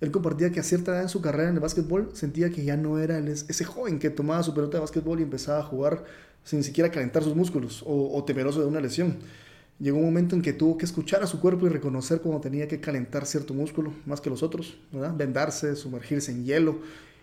Él 0.00 0.10
compartía 0.10 0.50
que 0.50 0.60
a 0.60 0.62
cierta 0.62 0.92
edad 0.92 1.02
en 1.02 1.08
su 1.08 1.20
carrera 1.20 1.50
en 1.50 1.56
el 1.56 1.60
básquetbol 1.60 2.10
sentía 2.14 2.50
que 2.50 2.64
ya 2.64 2.76
no 2.76 2.98
era 2.98 3.18
ese 3.18 3.64
joven 3.64 3.98
que 3.98 4.08
tomaba 4.08 4.42
su 4.42 4.54
pelota 4.54 4.78
de 4.78 4.80
básquetbol 4.80 5.20
y 5.20 5.24
empezaba 5.24 5.60
a 5.60 5.62
jugar 5.62 6.04
sin 6.42 6.64
siquiera 6.64 6.90
calentar 6.90 7.22
sus 7.22 7.36
músculos 7.36 7.82
o, 7.86 8.24
temeroso 8.24 8.60
de 8.60 8.66
una 8.66 8.80
lesión. 8.80 9.18
Llegó 9.80 9.96
un 9.96 10.04
momento 10.04 10.36
en 10.36 10.42
que 10.42 10.52
tuvo 10.52 10.76
que 10.76 10.84
escuchar 10.84 11.22
a 11.22 11.26
su 11.26 11.40
cuerpo 11.40 11.66
y 11.66 11.70
reconocer 11.70 12.20
cómo 12.20 12.38
tenía 12.40 12.68
que 12.68 12.80
calentar 12.80 13.24
cierto 13.24 13.54
músculo 13.54 13.94
más 14.04 14.20
que 14.20 14.28
los 14.28 14.42
otros, 14.42 14.76
vendarse, 15.16 15.74
sumergirse 15.74 16.30
en 16.30 16.44
hielo 16.44 16.80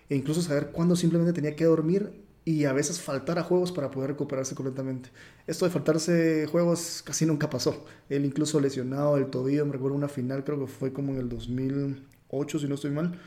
e 0.10 0.16
incluso 0.16 0.42
saber 0.42 0.72
cuándo 0.72 0.96
simplemente 0.96 1.34
tenía 1.34 1.56
que 1.56 1.66
dormir 1.66 2.12
y 2.46 2.66
a 2.66 2.74
veces 2.74 3.00
faltar 3.00 3.38
a 3.38 3.44
juegos 3.44 3.72
para 3.72 3.92
poder 3.92 4.12
recuperarse 4.12 4.56
completamente. 4.56 5.10
Esto 5.46 5.66
de 5.66 5.72
faltarse 5.72 6.48
juegos 6.50 7.04
casi 7.06 7.28
nunca 7.28 7.48
pasó. 7.48 7.86
Él 8.10 8.26
incluso 8.26 8.60
lesionado 8.60 9.18
del 9.18 9.28
tobillo, 9.28 9.64
me 9.66 9.74
recuerdo 9.74 9.96
una 9.96 10.08
final, 10.08 10.44
creo 10.44 10.60
que 10.60 10.66
fue 10.66 10.92
como 10.92 11.12
en 11.12 11.20
el 11.20 11.30
2008, 11.30 12.60
si 12.60 12.68
no 12.68 12.76
estoy 12.76 12.92
mal. 12.92 13.20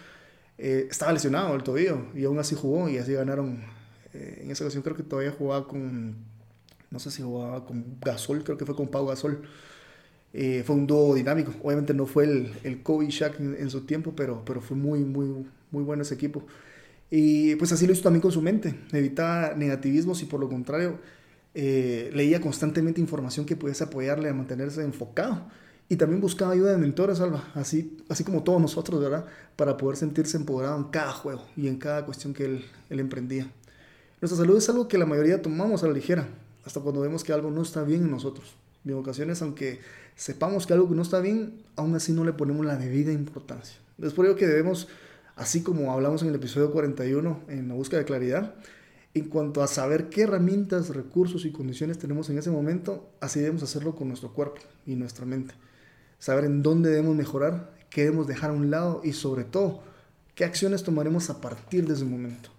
Eh, 0.58 0.88
estaba 0.90 1.12
lesionado 1.12 1.52
del 1.52 1.62
tobillo 1.62 2.06
y 2.14 2.24
aún 2.24 2.38
así 2.40 2.56
jugó 2.56 2.88
y 2.88 2.98
así 2.98 3.12
ganaron. 3.12 3.62
Eh, 4.12 4.40
en 4.42 4.50
esa 4.50 4.64
ocasión 4.64 4.82
creo 4.82 4.96
que 4.96 5.04
todavía 5.04 5.30
jugaba 5.30 5.68
con, 5.68 6.16
no 6.90 6.98
sé 6.98 7.10
si 7.10 7.22
jugaba 7.22 7.64
con 7.64 7.98
Gasol, 8.00 8.42
creo 8.44 8.56
que 8.56 8.66
fue 8.66 8.74
con 8.74 8.88
Pau 8.88 9.06
Gasol. 9.06 9.42
Eh, 10.32 10.62
fue 10.64 10.76
un 10.76 10.86
dúo 10.86 11.14
dinámico. 11.14 11.52
Obviamente 11.62 11.92
no 11.92 12.06
fue 12.06 12.24
el, 12.24 12.52
el 12.62 12.82
Kobe 12.82 13.08
Shaq 13.08 13.40
en, 13.40 13.56
en, 13.58 13.70
su 13.70 13.84
tiempo, 13.84 14.12
pero, 14.14 14.44
pero 14.44 14.60
fue 14.60 14.76
muy, 14.76 15.00
muy, 15.00 15.46
muy 15.70 15.82
bueno 15.82 16.02
ese 16.02 16.14
equipo. 16.14 16.44
Y 17.10 17.56
pues 17.56 17.72
así 17.72 17.86
lo 17.86 17.92
hizo 17.92 18.02
también 18.02 18.22
con 18.22 18.32
su 18.32 18.40
mente. 18.40 18.74
Evitaba 18.92 19.54
negativismos 19.54 20.22
y 20.22 20.26
por 20.26 20.38
lo 20.40 20.48
contrario 20.48 20.98
eh, 21.54 22.10
leía 22.14 22.40
constantemente 22.40 23.00
información 23.00 23.44
que 23.44 23.56
pudiese 23.56 23.84
apoyarle 23.84 24.28
a 24.28 24.34
mantenerse 24.34 24.82
enfocado. 24.82 25.48
Y 25.88 25.96
también 25.96 26.20
buscaba 26.20 26.52
ayuda 26.52 26.70
de 26.70 26.78
mentores, 26.78 27.20
Alba, 27.20 27.50
así, 27.54 27.98
así 28.08 28.22
como 28.22 28.44
todos 28.44 28.60
nosotros, 28.60 29.00
¿verdad? 29.00 29.26
Para 29.56 29.76
poder 29.76 29.96
sentirse 29.96 30.36
empoderado 30.36 30.78
en 30.78 30.84
cada 30.84 31.10
juego 31.10 31.44
y 31.56 31.66
en 31.66 31.78
cada 31.78 32.06
cuestión 32.06 32.32
que 32.32 32.44
él, 32.44 32.64
él 32.90 33.00
emprendía. 33.00 33.50
Nuestra 34.20 34.38
salud 34.38 34.56
es 34.56 34.68
algo 34.68 34.86
que 34.86 34.98
la 34.98 35.06
mayoría 35.06 35.42
tomamos 35.42 35.82
a 35.82 35.88
la 35.88 35.92
ligera, 35.92 36.28
hasta 36.70 36.80
cuando 36.80 37.00
vemos 37.00 37.24
que 37.24 37.32
algo 37.32 37.50
no 37.50 37.62
está 37.62 37.82
bien 37.82 38.02
en 38.02 38.12
nosotros. 38.12 38.54
En 38.84 38.94
ocasiones, 38.94 39.42
aunque 39.42 39.80
sepamos 40.14 40.68
que 40.68 40.72
algo 40.72 40.88
no 40.94 41.02
está 41.02 41.20
bien, 41.20 41.64
aún 41.74 41.96
así 41.96 42.12
no 42.12 42.24
le 42.24 42.32
ponemos 42.32 42.64
la 42.64 42.76
debida 42.76 43.12
importancia. 43.12 43.76
Es 44.00 44.12
por 44.12 44.24
ello 44.24 44.36
que 44.36 44.46
debemos 44.46 44.86
así 45.34 45.62
como 45.64 45.92
hablamos 45.92 46.22
en 46.22 46.28
el 46.28 46.36
episodio 46.36 46.70
41 46.70 47.40
en 47.48 47.68
la 47.68 47.74
búsqueda 47.74 47.98
de 47.98 48.06
claridad, 48.06 48.54
en 49.14 49.24
cuanto 49.24 49.64
a 49.64 49.66
saber 49.66 50.10
qué 50.10 50.22
herramientas, 50.22 50.90
recursos 50.90 51.44
y 51.44 51.50
condiciones 51.50 51.98
tenemos 51.98 52.30
en 52.30 52.38
ese 52.38 52.52
momento, 52.52 53.10
así 53.20 53.40
debemos 53.40 53.64
hacerlo 53.64 53.96
con 53.96 54.06
nuestro 54.06 54.32
cuerpo 54.32 54.60
y 54.86 54.94
nuestra 54.94 55.26
mente. 55.26 55.54
Saber 56.20 56.44
en 56.44 56.62
dónde 56.62 56.90
debemos 56.90 57.16
mejorar, 57.16 57.74
qué 57.90 58.02
debemos 58.04 58.28
dejar 58.28 58.50
a 58.50 58.52
un 58.52 58.70
lado 58.70 59.00
y 59.02 59.12
sobre 59.12 59.42
todo, 59.42 59.82
qué 60.36 60.44
acciones 60.44 60.84
tomaremos 60.84 61.30
a 61.30 61.40
partir 61.40 61.88
de 61.88 61.94
ese 61.94 62.04
momento. 62.04 62.50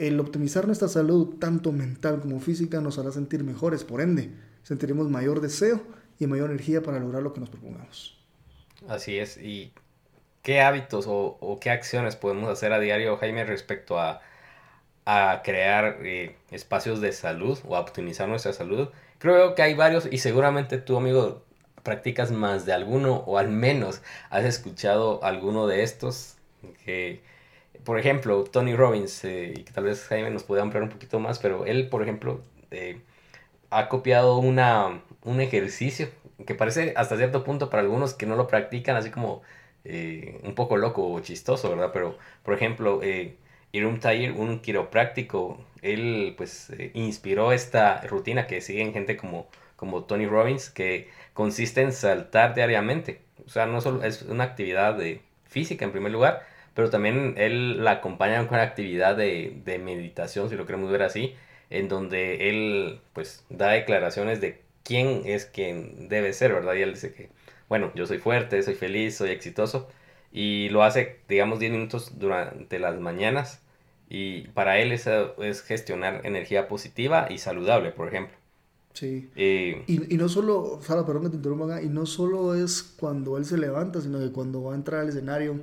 El 0.00 0.18
optimizar 0.18 0.66
nuestra 0.66 0.88
salud, 0.88 1.36
tanto 1.38 1.72
mental 1.72 2.20
como 2.22 2.40
física, 2.40 2.80
nos 2.80 2.98
hará 2.98 3.12
sentir 3.12 3.44
mejores, 3.44 3.84
por 3.84 4.00
ende, 4.00 4.30
sentiremos 4.62 5.10
mayor 5.10 5.42
deseo 5.42 5.82
y 6.18 6.26
mayor 6.26 6.48
energía 6.48 6.82
para 6.82 6.98
lograr 6.98 7.22
lo 7.22 7.34
que 7.34 7.40
nos 7.40 7.50
propongamos. 7.50 8.18
Así 8.88 9.18
es, 9.18 9.36
y 9.36 9.74
¿qué 10.40 10.62
hábitos 10.62 11.04
o, 11.06 11.58
qué 11.60 11.68
acciones 11.68 12.16
podemos 12.16 12.48
hacer 12.48 12.72
a 12.72 12.80
diario, 12.80 13.18
Jaime, 13.18 13.44
respecto 13.44 14.00
a, 14.00 14.22
crear 15.44 15.98
eh, 16.02 16.34
espacios 16.50 17.02
de 17.02 17.12
salud 17.12 17.58
o 17.68 17.76
a 17.76 17.80
optimizar 17.80 18.26
nuestra 18.26 18.54
salud? 18.54 18.88
Creo 19.18 19.54
que 19.54 19.60
hay 19.60 19.74
varios 19.74 20.08
y 20.10 20.16
seguramente 20.16 20.78
tú, 20.78 20.96
amigo, 20.96 21.44
practicas 21.82 22.30
más 22.30 22.64
de 22.64 22.72
alguno 22.72 23.16
o 23.26 23.36
al 23.36 23.50
menos 23.50 24.00
has 24.30 24.46
escuchado 24.46 25.22
alguno 25.22 25.66
de 25.66 25.82
estos 25.82 26.36
que... 26.86 27.20
Por 27.84 27.98
ejemplo, 27.98 28.44
Tony 28.44 28.74
Robbins, 28.74 29.24
eh, 29.24 29.54
y 29.56 29.62
que 29.64 29.72
tal 29.72 29.84
vez 29.84 30.04
Jaime 30.08 30.30
nos 30.30 30.44
pueda 30.44 30.62
ampliar 30.62 30.82
un 30.82 30.90
poquito 30.90 31.18
más, 31.20 31.38
pero 31.38 31.64
él, 31.66 31.88
por 31.88 32.02
ejemplo, 32.02 32.42
eh, 32.70 33.00
ha 33.70 33.88
copiado 33.88 34.38
una, 34.38 35.02
un 35.24 35.40
ejercicio 35.40 36.08
que 36.46 36.54
parece 36.54 36.94
hasta 36.96 37.16
cierto 37.16 37.44
punto 37.44 37.70
para 37.70 37.82
algunos 37.82 38.14
que 38.14 38.26
no 38.26 38.36
lo 38.36 38.46
practican, 38.46 38.96
así 38.96 39.10
como 39.10 39.42
eh, 39.84 40.40
un 40.44 40.54
poco 40.54 40.76
loco 40.76 41.10
o 41.12 41.20
chistoso, 41.20 41.70
¿verdad? 41.70 41.90
Pero, 41.92 42.18
por 42.42 42.54
ejemplo, 42.54 43.00
eh, 43.02 43.36
Irum 43.72 44.00
Tair, 44.00 44.32
un 44.32 44.60
quiropráctico, 44.60 45.64
él 45.82 46.34
pues 46.36 46.70
eh, 46.70 46.90
inspiró 46.94 47.52
esta 47.52 48.00
rutina 48.02 48.46
que 48.46 48.60
siguen 48.60 48.92
gente 48.92 49.16
como, 49.16 49.48
como 49.76 50.04
Tony 50.04 50.26
Robbins, 50.26 50.70
que 50.70 51.08
consiste 51.34 51.80
en 51.82 51.92
saltar 51.92 52.54
diariamente. 52.54 53.20
O 53.46 53.48
sea, 53.48 53.66
no 53.66 53.80
solo 53.80 54.02
es 54.04 54.22
una 54.22 54.44
actividad 54.44 54.94
de 54.96 55.22
física 55.44 55.84
en 55.84 55.92
primer 55.92 56.12
lugar, 56.12 56.46
pero 56.74 56.90
también 56.90 57.34
él 57.36 57.84
la 57.84 57.92
acompaña 57.92 58.38
con 58.46 58.54
una 58.54 58.62
actividad 58.62 59.16
de, 59.16 59.60
de 59.64 59.78
meditación, 59.78 60.48
si 60.50 60.56
lo 60.56 60.66
queremos 60.66 60.90
ver 60.90 61.02
así, 61.02 61.34
en 61.70 61.88
donde 61.88 62.48
él 62.50 63.00
pues 63.12 63.44
da 63.48 63.70
declaraciones 63.70 64.40
de 64.40 64.62
quién 64.82 65.22
es 65.24 65.46
quien 65.46 66.08
debe 66.08 66.32
ser, 66.32 66.52
¿verdad? 66.52 66.74
Y 66.74 66.82
él 66.82 66.94
dice 66.94 67.12
que 67.12 67.30
bueno, 67.70 67.92
yo 67.94 68.04
soy 68.04 68.18
fuerte, 68.18 68.60
soy 68.64 68.74
feliz, 68.74 69.16
soy 69.16 69.30
exitoso. 69.30 69.88
Y 70.32 70.68
lo 70.70 70.82
hace, 70.82 71.20
digamos, 71.28 71.60
10 71.60 71.70
minutos 71.70 72.18
durante 72.18 72.80
las 72.80 72.98
mañanas. 72.98 73.62
Y 74.08 74.48
para 74.48 74.80
él 74.80 74.90
eso 74.90 75.40
es 75.40 75.62
gestionar 75.62 76.26
energía 76.26 76.66
positiva 76.66 77.28
y 77.30 77.38
saludable, 77.38 77.92
por 77.92 78.08
ejemplo. 78.08 78.36
Sí. 78.92 79.30
Eh, 79.36 79.84
y, 79.86 80.12
y, 80.12 80.16
no 80.18 80.28
solo, 80.28 80.80
Sara, 80.82 81.06
perdón 81.06 81.22
que 81.22 81.28
te 81.30 81.36
interrumpa, 81.36 81.80
y 81.80 81.88
no 81.88 82.06
solo 82.06 82.56
es 82.56 82.82
cuando 82.82 83.38
él 83.38 83.44
se 83.44 83.56
levanta, 83.56 84.00
sino 84.00 84.18
que 84.18 84.32
cuando 84.32 84.64
va 84.64 84.72
a 84.72 84.76
entrar 84.76 85.02
al 85.02 85.08
escenario, 85.08 85.60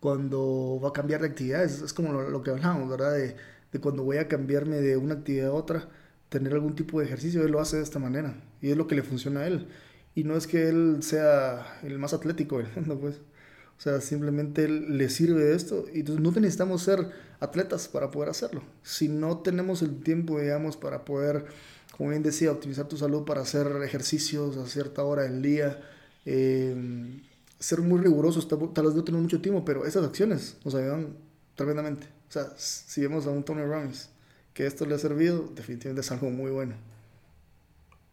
cuando 0.00 0.80
va 0.82 0.90
a 0.90 0.92
cambiar 0.92 1.20
de 1.20 1.28
actividades, 1.28 1.82
es 1.82 1.92
como 1.92 2.12
lo, 2.12 2.42
que 2.42 2.50
hablamos, 2.50 2.88
¿verdad? 2.88 3.14
De, 3.14 3.36
de, 3.72 3.80
cuando 3.80 4.04
voy 4.04 4.18
a 4.18 4.28
cambiarme 4.28 4.76
de 4.76 4.96
una 4.96 5.14
actividad 5.14 5.48
a 5.48 5.52
otra, 5.52 5.88
tener 6.28 6.52
algún 6.52 6.74
tipo 6.74 7.00
de 7.00 7.06
ejercicio, 7.06 7.42
él 7.44 7.52
lo 7.52 7.60
hace 7.60 7.76
de 7.78 7.82
esta 7.82 7.98
manera, 7.98 8.34
y 8.60 8.70
es 8.70 8.76
lo 8.76 8.86
que 8.86 8.94
le 8.94 9.02
funciona 9.02 9.40
a 9.40 9.46
él. 9.46 9.68
Y 10.16 10.24
no 10.24 10.34
es 10.36 10.46
que 10.46 10.68
él 10.68 10.98
sea 11.02 11.78
el 11.82 11.98
más 11.98 12.14
atlético 12.14 12.58
del 12.58 12.68
mundo, 12.74 12.98
pues. 12.98 13.20
O 13.78 13.80
sea, 13.80 14.00
simplemente 14.00 14.66
le 14.68 15.10
sirve 15.10 15.54
esto. 15.54 15.84
Y 15.92 16.00
entonces 16.00 16.22
no 16.24 16.30
necesitamos 16.30 16.82
ser 16.82 17.10
atletas 17.40 17.88
para 17.88 18.10
poder 18.10 18.30
hacerlo. 18.30 18.62
Si 18.82 19.08
no 19.08 19.40
tenemos 19.40 19.82
el 19.82 20.02
tiempo, 20.02 20.40
digamos, 20.40 20.78
para 20.78 21.04
poder, 21.04 21.44
como 21.96 22.10
bien 22.10 22.22
decía, 22.22 22.50
optimizar 22.50 22.88
tu 22.88 22.96
salud 22.96 23.24
para 23.26 23.42
hacer 23.42 23.66
ejercicios 23.84 24.56
a 24.56 24.66
cierta 24.66 25.04
hora 25.04 25.24
del 25.24 25.42
día, 25.42 25.82
em, 26.24 27.20
ser 27.58 27.80
muy 27.80 28.00
rigurosos, 28.00 28.48
tal, 28.48 28.58
vez 28.58 28.94
no 28.94 29.04
tenemos 29.04 29.22
mucho 29.22 29.40
tiempo, 29.40 29.64
pero 29.64 29.86
esas 29.86 30.04
acciones 30.04 30.58
nos 30.64 30.74
ayudan 30.74 31.16
tremendamente. 31.54 32.06
O 32.28 32.32
sea, 32.32 32.52
si 32.56 33.00
vemos 33.00 33.26
a 33.26 33.30
un 33.30 33.44
Tony 33.44 33.62
Robbins 33.62 34.10
que 34.52 34.66
esto 34.66 34.86
le 34.86 34.94
ha 34.94 34.98
servido, 34.98 35.48
definitivamente 35.54 36.00
es 36.00 36.10
algo 36.12 36.30
muy 36.30 36.50
bueno. 36.50 36.74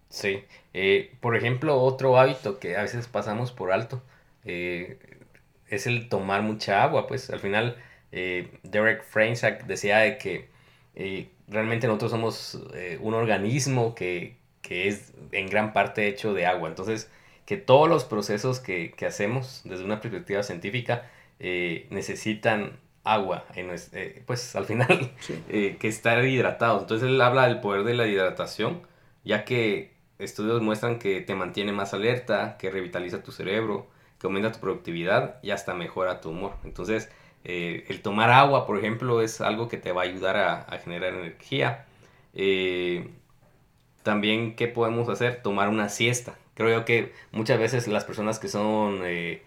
Sí, 0.10 0.44
eh, 0.74 1.16
por 1.22 1.36
ejemplo, 1.36 1.82
otro 1.82 2.20
hábito 2.20 2.60
que 2.60 2.78
a 2.78 2.84
veces 2.84 3.08
pasamos 3.08 3.52
por 3.52 3.72
alto 3.72 4.04
eh, 4.46 5.00
es 5.70 5.88
el 5.88 6.10
tomar 6.10 6.42
mucha 6.44 6.84
agua, 6.84 7.08
pues 7.08 7.30
al 7.30 7.40
final 7.40 7.78
eh, 8.12 8.60
Derek 8.64 9.04
Franczak 9.04 9.66
decía 9.66 10.00
de 10.00 10.18
que 10.18 10.50
realmente 11.48 11.88
nosotros 11.88 12.12
somos 12.12 12.60
un 13.00 13.14
organismo 13.16 13.96
que, 13.96 14.38
que, 14.62 14.88
es 14.88 15.14
en 15.32 15.48
gran 15.50 15.74
parte 15.74 16.08
hecho 16.08 16.34
de 16.34 16.46
agua, 16.46 16.70
entonces 16.70 17.10
que 17.46 17.58
todos 17.58 17.90
los 17.90 18.06
procesos 18.06 18.60
que, 18.60 18.92
que 18.92 19.06
hacemos 19.06 19.62
desde 19.66 19.84
una 19.84 20.00
perspectiva 20.02 20.44
científica 20.44 21.10
necesitan 21.90 22.80
agua, 23.04 23.44
en, 23.56 23.70
pues 24.26 24.56
al 24.56 24.66
final 24.66 25.12
que 25.50 25.88
estar 25.88 26.24
hidratados, 26.24 26.84
entonces 26.84 27.10
él 27.10 27.20
habla 27.20 27.48
del 27.48 27.60
poder 27.60 27.84
de 27.84 27.96
la 27.96 28.08
hidratación, 28.08 28.82
ya 29.26 29.44
que 29.44 29.94
estudios 30.20 30.62
muestran 30.62 31.00
que 31.00 31.22
te 31.22 31.36
mantiene 31.36 31.72
más 31.72 31.94
alerta, 31.94 32.58
que 32.58 32.72
revitaliza 32.72 33.24
tu 33.24 33.32
cerebro, 33.32 33.88
que 34.20 34.28
aumenta 34.28 34.52
tu 34.52 34.60
productividad 34.60 35.40
y 35.44 35.52
hasta 35.52 35.74
mejora 35.74 36.22
tu 36.22 36.30
humor. 36.30 36.56
Entonces, 36.64 37.10
eh, 37.44 37.86
el 37.90 38.02
tomar 38.02 38.30
agua, 38.30 38.66
por 38.66 38.78
ejemplo, 38.78 39.22
es 39.22 39.42
algo 39.42 39.68
que 39.68 39.78
te 39.78 39.92
va 39.92 40.04
a 40.04 40.06
ayudar 40.06 40.38
a, 40.38 40.78
generar 40.80 41.14
energía. 41.14 41.86
Eh, 42.34 43.10
también, 44.04 44.56
¿qué 44.56 44.68
podemos 44.68 45.10
hacer? 45.10 45.42
Tomar 45.42 45.70
una 45.70 45.90
siesta. 45.90 46.36
Creo 46.56 46.70
yo 46.70 46.86
que 46.86 47.12
muchas 47.32 47.60
veces 47.60 47.88
las 47.88 48.06
personas 48.06 48.40
que 48.40 48.48
son 48.48 49.02
eh, 49.04 49.42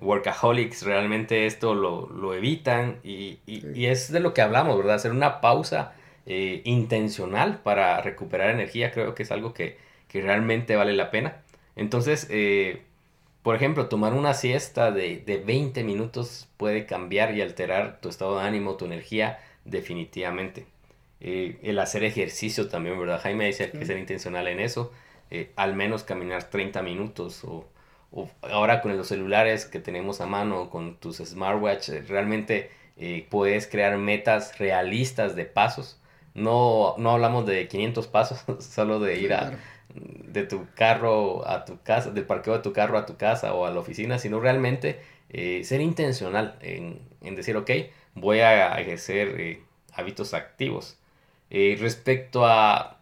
workaholics 0.00 0.84
realmente 0.84 1.46
esto 1.46 1.74
lo, 1.74 2.34
evitan 2.34 2.98
y, 3.02 3.38
y, 3.46 3.86
es 3.86 4.12
de 4.12 4.20
lo 4.20 4.34
que 4.34 4.42
hablamos, 4.42 4.76
¿verdad? 4.76 4.96
Hacer 4.96 5.12
una 5.12 5.40
pausa 5.40 5.94
intencional 6.24 7.58
para 7.64 8.00
recuperar 8.00 8.50
energía 8.50 8.92
creo 8.92 9.12
que 9.12 9.24
es 9.24 9.32
algo 9.32 9.52
que, 9.52 9.76
que 10.12 10.20
realmente 10.20 10.76
vale 10.76 10.92
la 10.92 11.10
pena. 11.10 11.42
Entonces, 11.74 12.26
eh, 12.30 12.82
por 13.42 13.56
ejemplo, 13.56 13.88
tomar 13.88 14.12
una 14.12 14.34
siesta 14.34 14.90
de, 14.92 15.16
de, 15.18 15.38
20 15.38 15.82
minutos 15.84 16.48
puede 16.58 16.84
cambiar 16.86 17.34
y 17.34 17.40
alterar 17.40 17.98
tu 18.00 18.10
estado 18.10 18.38
de 18.38 18.44
ánimo, 18.44 18.76
tu 18.76 18.84
energía, 18.84 19.40
definitivamente. 19.64 20.66
Eh, 21.20 21.58
el 21.62 21.78
hacer 21.78 22.04
ejercicio 22.04 22.68
también, 22.68 22.98
¿verdad? 22.98 23.20
Jaime 23.22 23.46
dice 23.46 23.70
que 23.70 23.86
ser 23.86 23.98
intencional 23.98 24.48
en 24.48 24.60
eso. 24.60 24.92
Eh, 25.34 25.50
al 25.56 25.74
menos 25.74 26.04
caminar 26.04 26.50
30 26.50 26.82
minutos 26.82 27.42
o, 27.44 27.66
o, 28.10 28.28
ahora 28.42 28.82
con 28.82 28.94
los 28.94 29.08
celulares 29.08 29.64
que 29.64 29.80
tenemos 29.80 30.20
a 30.20 30.26
mano, 30.26 30.68
con 30.68 30.96
tus 30.96 31.16
smartwatch, 31.24 31.88
eh, 31.88 32.04
realmente 32.06 32.70
eh, 32.98 33.26
puedes 33.30 33.66
crear 33.66 33.96
metas 33.96 34.58
realistas 34.58 35.34
de 35.34 35.46
pasos. 35.46 35.98
No, 36.34 36.96
no 36.98 37.12
hablamos 37.12 37.46
de 37.46 37.66
500 37.66 38.08
pasos, 38.08 38.44
solo 38.62 39.00
de 39.00 39.20
ir 39.20 39.32
a, 39.32 39.58
de 39.94 40.44
tu 40.44 40.66
carro 40.74 41.48
a 41.48 41.64
tu 41.64 41.80
casa, 41.82 42.10
del 42.10 42.26
parqueo 42.26 42.52
de 42.52 42.62
tu 42.62 42.74
carro 42.74 42.98
a 42.98 43.06
tu 43.06 43.16
casa 43.16 43.54
o 43.54 43.64
a 43.64 43.70
la 43.70 43.80
oficina, 43.80 44.18
sino 44.18 44.38
realmente 44.38 45.00
ser 45.64 45.80
intencional 45.80 46.58
en, 46.60 47.00
en, 47.22 47.36
decir, 47.36 47.56
ok, 47.56 47.70
voy 48.14 48.40
a 48.40 48.78
ejercer 48.78 49.60
hábitos 49.94 50.34
activos. 50.34 50.98
respecto 51.50 52.44
a 52.44 53.01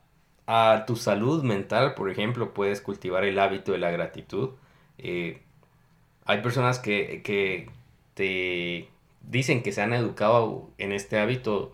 a 0.52 0.84
tu 0.84 0.96
salud 0.96 1.44
mental, 1.44 1.94
por 1.94 2.10
ejemplo, 2.10 2.52
puedes 2.52 2.80
cultivar 2.80 3.24
el 3.24 3.38
hábito 3.38 3.70
de 3.70 3.78
la 3.78 3.92
gratitud. 3.92 4.50
Eh, 4.98 5.40
hay 6.24 6.42
personas 6.42 6.80
que, 6.80 7.22
te 8.14 8.88
dicen 9.22 9.62
que 9.62 9.70
se 9.70 9.80
han 9.80 9.92
educado 9.92 10.68
en 10.78 10.90
este 10.90 11.20
hábito 11.20 11.72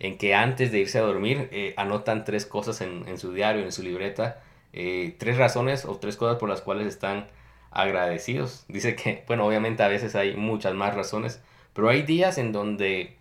en 0.00 0.18
que 0.18 0.34
antes 0.34 0.72
de 0.72 0.80
irse 0.80 0.98
a 0.98 1.02
dormir 1.02 1.48
eh, 1.52 1.72
anotan 1.76 2.24
tres 2.24 2.46
cosas 2.46 2.80
en, 2.80 3.16
su 3.16 3.32
diario, 3.32 3.62
en 3.62 3.70
su 3.70 3.84
libreta, 3.84 4.42
eh, 4.72 5.14
tres 5.18 5.36
razones 5.38 5.84
o 5.84 5.96
tres 5.98 6.16
cosas 6.16 6.36
por 6.38 6.48
las 6.48 6.62
cuales 6.62 6.88
están 6.88 7.28
agradecidos. 7.70 8.64
Dice 8.66 8.96
que, 8.96 9.22
bueno, 9.28 9.46
obviamente 9.46 9.84
a 9.84 9.88
veces 9.88 10.16
hay 10.16 10.34
muchas 10.34 10.74
más 10.74 10.96
razones, 10.96 11.40
pero 11.74 11.88
hay 11.90 12.02
días 12.02 12.38
en 12.38 12.50
donde 12.50 13.16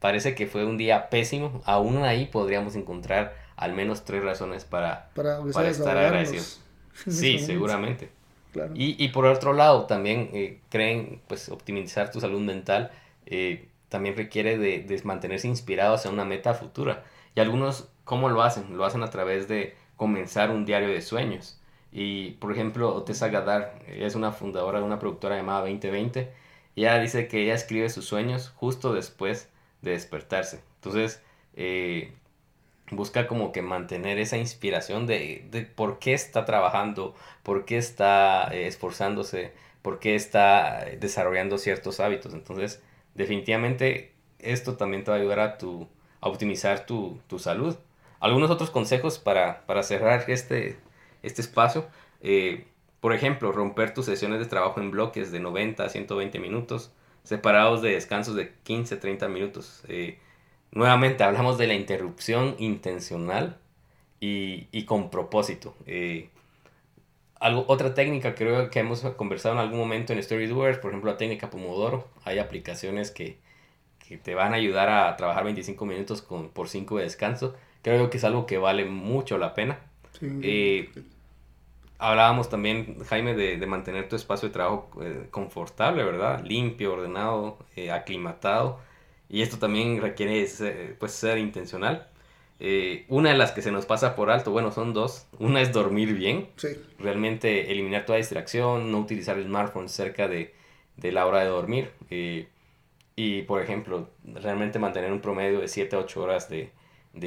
parece 0.00 0.34
que 0.34 0.46
fue 0.46 0.66
un 0.66 0.76
día 0.76 1.08
pésimo, 1.08 1.62
aún 1.64 2.04
ahí 2.04 2.26
podríamos 2.26 2.76
encontrar 2.76 3.39
al 3.60 3.74
menos 3.74 4.04
tres 4.04 4.24
razones 4.24 4.64
para, 4.64 5.10
para, 5.14 5.68
estar 5.68 5.96
agradecidos. 5.96 6.60
Sí, 7.06 7.38
seguramente. 7.38 8.10
Y, 8.74 9.08
por 9.08 9.26
otro 9.26 9.52
lado, 9.52 9.86
también 9.86 10.30
eh, 10.32 10.60
creen, 10.70 11.20
pues, 11.28 11.48
optimizar 11.50 12.10
tu 12.10 12.20
salud 12.20 12.40
mental 12.40 12.90
eh, 13.26 13.68
también 13.88 14.16
requiere 14.16 14.58
de, 14.58 15.00
mantenerse 15.04 15.46
inspirados 15.46 16.04
a 16.04 16.10
una 16.10 16.24
meta 16.24 16.54
futura. 16.54 17.04
Y 17.34 17.40
algunos, 17.40 17.88
¿cómo 18.04 18.28
lo 18.28 18.42
hacen? 18.42 18.76
Lo 18.76 18.84
hacen 18.84 19.02
a 19.02 19.10
través 19.10 19.46
de 19.46 19.76
comenzar 19.96 20.50
un 20.50 20.64
diario 20.64 20.88
de 20.88 21.00
sueños. 21.00 21.60
Y, 21.92 22.32
por 22.32 22.52
ejemplo, 22.52 22.94
Otessa 22.94 23.28
Gadar, 23.28 23.78
es 23.86 24.14
una 24.14 24.32
fundadora 24.32 24.80
de 24.80 24.84
una 24.84 24.98
productora 24.98 25.36
llamada 25.36 25.60
2020, 25.60 26.32
y 26.74 26.82
ella 26.82 26.98
dice 26.98 27.28
que 27.28 27.42
ella 27.42 27.54
escribe 27.54 27.88
sus 27.88 28.06
sueños 28.06 28.52
justo 28.56 28.92
después 28.92 29.48
de 29.82 29.92
despertarse. 29.92 30.62
Entonces, 30.76 31.22
eh, 31.54 32.12
busca 32.90 33.26
como 33.26 33.52
que 33.52 33.62
mantener 33.62 34.18
esa 34.18 34.36
inspiración 34.36 35.06
de, 35.06 35.46
de 35.50 35.62
por 35.62 35.98
qué 35.98 36.14
está 36.14 36.44
trabajando, 36.44 37.14
por 37.42 37.64
qué 37.64 37.78
está 37.78 38.48
eh, 38.52 38.66
esforzándose, 38.66 39.52
por 39.82 39.98
qué 39.98 40.14
está 40.14 40.84
desarrollando 40.98 41.58
ciertos 41.58 42.00
hábitos. 42.00 42.34
Entonces, 42.34 42.82
definitivamente 43.14 44.12
esto 44.38 44.76
también 44.76 45.04
te 45.04 45.10
va 45.10 45.16
a 45.16 45.20
ayudar 45.20 45.40
a, 45.40 45.58
tu, 45.58 45.88
optimizar 46.20 46.86
tu, 46.86 47.20
tu 47.26 47.38
salud. 47.38 47.76
Algunos 48.20 48.50
otros 48.50 48.70
consejos 48.70 49.18
para, 49.18 49.66
para 49.66 49.82
cerrar 49.82 50.24
este, 50.28 50.78
este 51.22 51.40
espacio. 51.40 51.86
Eh, 52.20 52.66
por 53.00 53.14
ejemplo, 53.14 53.50
romper 53.52 53.94
tus 53.94 54.06
sesiones 54.06 54.40
de 54.40 54.46
trabajo 54.46 54.80
en 54.80 54.90
bloques 54.90 55.32
de 55.32 55.40
90 55.40 55.84
a 55.84 55.88
120 55.88 56.38
minutos, 56.38 56.92
separados 57.22 57.80
de 57.80 57.92
descansos 57.92 58.34
de 58.34 58.52
15 58.62 58.96
a 58.96 59.00
30 59.00 59.28
minutos. 59.28 59.82
Eh, 59.88 60.18
Nuevamente 60.72 61.24
hablamos 61.24 61.58
de 61.58 61.66
la 61.66 61.74
interrupción 61.74 62.54
intencional 62.58 63.58
y, 64.20 64.84
con 64.84 65.10
propósito. 65.10 65.74
Eh, 65.86 66.28
algo, 67.40 67.64
otra 67.68 67.94
técnica 67.94 68.34
creo 68.34 68.70
que 68.70 68.78
hemos 68.80 69.00
conversado 69.00 69.54
en 69.54 69.60
algún 69.60 69.78
momento 69.78 70.12
en 70.12 70.22
StoryDoers, 70.22 70.78
por 70.78 70.90
ejemplo 70.90 71.10
la 71.10 71.16
técnica 71.16 71.50
Pomodoro. 71.50 72.06
Hay 72.24 72.38
aplicaciones 72.38 73.10
que, 73.10 73.38
te 74.24 74.34
van 74.34 74.52
a 74.52 74.56
ayudar 74.56 74.88
a 74.88 75.16
trabajar 75.16 75.44
25 75.44 75.86
minutos 75.86 76.20
con, 76.20 76.50
por 76.50 76.68
5 76.68 76.96
de 76.96 77.04
descanso. 77.04 77.54
Creo 77.82 78.10
que 78.10 78.18
es 78.18 78.24
algo 78.24 78.44
que 78.44 78.58
vale 78.58 78.84
mucho 78.84 79.38
la 79.38 79.54
pena. 79.54 79.78
Eh, 80.20 80.90
hablábamos 81.98 82.48
también, 82.48 82.98
Jaime, 83.04 83.34
de, 83.34 83.64
mantener 83.66 84.08
tu 84.08 84.16
espacio 84.16 84.48
de 84.48 84.52
trabajo 84.52 84.90
eh, 85.00 85.28
confortable, 85.30 86.02
¿verdad? 86.02 86.44
Limpio, 86.44 86.92
ordenado, 86.92 87.58
aclimatado 87.92 88.80
y 89.30 89.42
esto 89.42 89.58
también 89.58 90.00
requiere 90.02 90.44
ser, 90.48 90.96
pues, 90.98 91.12
ser 91.12 91.38
intencional. 91.38 92.08
Eh, 92.58 93.06
una 93.08 93.30
de 93.30 93.38
las 93.38 93.52
que 93.52 93.62
se 93.62 93.70
nos 93.70 93.86
pasa 93.86 94.16
por 94.16 94.30
alto, 94.30 94.50
bueno, 94.50 94.72
son 94.72 94.92
dos. 94.92 95.28
Una 95.38 95.62
es 95.62 95.72
dormir 95.72 96.14
bien. 96.14 96.48
Realmente 96.98 97.70
eliminar 97.70 98.04
toda 98.04 98.18
distracción, 98.18 98.90
no 98.90 98.98
utilizar 98.98 99.38
el 99.38 99.44
smartphone 99.44 99.88
cerca 99.88 100.28
de, 100.28 100.52
la 100.96 101.26
hora 101.26 101.40
de 101.40 101.46
dormir. 101.46 101.90
Eh, 102.10 102.48
y, 103.16 103.42
por 103.42 103.62
ejemplo, 103.62 104.10
realmente 104.24 104.78
mantener 104.80 105.12
un 105.12 105.20
promedio 105.20 105.60
de 105.60 105.68
7 105.68 105.94
a 105.94 106.00
8 106.00 106.22
horas 106.22 106.48
de, 106.50 106.72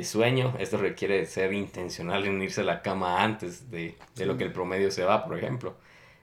sueño. 0.04 0.56
Esto 0.60 0.78
requiere 0.78 1.26
ser 1.26 1.54
intencional 1.54 2.26
en 2.26 2.42
irse 2.42 2.62
a 2.62 2.64
la 2.66 2.82
cama 2.82 3.24
antes 3.24 3.72
de, 3.72 3.96
lo 4.18 4.38
que 4.38 4.44
el 4.44 4.52
promedio 4.52 4.92
se 4.92 5.06
va, 5.06 5.26
por 5.26 5.38
ejemplo. 5.38 5.76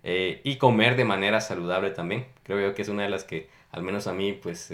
Eh, 0.03 0.41
y 0.45 0.57
comer 0.57 0.97
de 0.97 1.05
manera 1.05 1.41
saludable 1.41 1.91
también. 1.91 2.27
Creo 2.43 2.61
yo 2.61 2.75
que 2.75 2.83
es 2.83 2.89
una 2.89 3.05
de 3.05 3.09
las 3.09 3.25
que, 3.25 3.49
al 3.73 3.83
menos 3.83 4.07
a 4.07 4.13
mí, 4.13 4.33
pues 4.35 4.71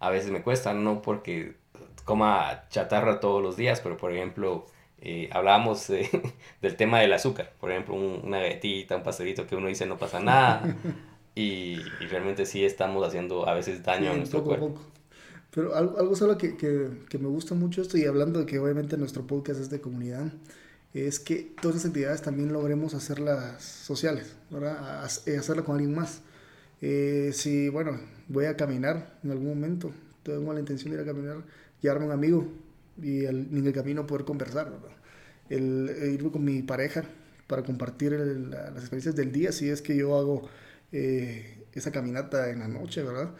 a 0.00 0.10
veces 0.10 0.30
me 0.30 0.42
cuesta, 0.42 0.74
no 0.74 1.02
porque 1.02 1.56
coma 2.04 2.64
chatarra 2.70 3.20
todos 3.20 3.42
los 3.42 3.56
días, 3.56 3.80
pero 3.80 3.96
por 3.96 4.12
ejemplo, 4.12 4.66
eh, 5.00 5.28
hablábamos 5.32 5.86
del 6.62 6.76
tema 6.76 7.00
del 7.00 7.12
azúcar, 7.12 7.52
por 7.60 7.70
ejemplo, 7.70 7.94
una 7.94 8.38
galletita, 8.40 8.96
un 8.96 9.02
pastelito 9.02 9.46
que 9.46 9.56
uno 9.56 9.68
dice 9.68 9.86
no 9.86 9.98
pasa 9.98 10.20
nada, 10.20 10.76
y, 11.34 11.76
realmente 12.10 12.46
sí 12.46 12.64
estamos 12.64 13.06
haciendo 13.06 13.48
a 13.48 13.54
veces 13.54 13.82
daño 13.82 14.12
a 14.12 14.16
nuestro 14.16 14.42
cuerpo. 14.42 14.74
Pero 15.50 15.74
algo, 15.74 15.98
algo 15.98 16.14
solo 16.14 16.36
que, 16.36 16.56
que, 16.56 17.18
me 17.18 17.28
gusta 17.28 17.54
mucho 17.54 17.82
esto, 17.82 17.96
y 17.96 18.04
hablando 18.04 18.40
de 18.40 18.46
que 18.46 18.58
obviamente 18.58 18.96
nuestro 18.96 19.26
podcast 19.26 19.60
es 19.60 19.70
de 19.70 19.80
comunidad, 19.80 20.32
es 20.94 21.20
que 21.20 21.54
todas 21.60 21.76
esas 21.76 21.88
actividades 21.88 22.22
también 22.22 22.52
logremos 22.52 22.94
hacerlas 22.94 23.62
sociales, 23.62 24.34
¿verdad? 24.50 25.04
Hacerla 25.04 25.62
con 25.62 25.76
alguien 25.76 25.94
más. 25.94 26.22
Eh, 26.80 27.30
si, 27.32 27.68
bueno, 27.68 27.98
voy 28.28 28.44
a 28.46 28.56
caminar 28.56 29.18
en 29.24 29.30
algún 29.30 29.48
momento, 29.48 29.92
tengo 30.22 30.52
la 30.52 30.60
intención 30.60 30.90
de 30.90 31.02
ir 31.02 31.02
a 31.02 31.12
caminar, 31.12 31.44
llevarme 31.80 32.06
un 32.06 32.12
amigo 32.12 32.48
y 33.02 33.24
en 33.24 33.66
el 33.66 33.72
camino 33.72 34.06
poder 34.06 34.24
conversar, 34.24 34.72
El, 35.48 35.90
ir 36.12 36.30
con 36.30 36.44
mi 36.44 36.62
pareja 36.62 37.04
para 37.46 37.62
compartir 37.62 38.12
las 38.12 38.76
experiencias 38.78 39.16
del 39.16 39.32
día, 39.32 39.52
si 39.52 39.68
es 39.68 39.82
que 39.82 39.96
yo 39.96 40.16
hago 40.16 40.48
eh, 40.92 41.66
esa 41.72 41.92
caminata 41.92 42.50
en 42.50 42.60
la 42.60 42.68
noche, 42.68 43.02
¿verdad? 43.02 43.30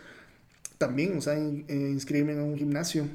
También, 0.78 1.18
o 1.18 1.20
sea, 1.20 1.38
inscribirme 1.38 2.32
en 2.32 2.40
un 2.40 2.56
gimnasio 2.56 3.06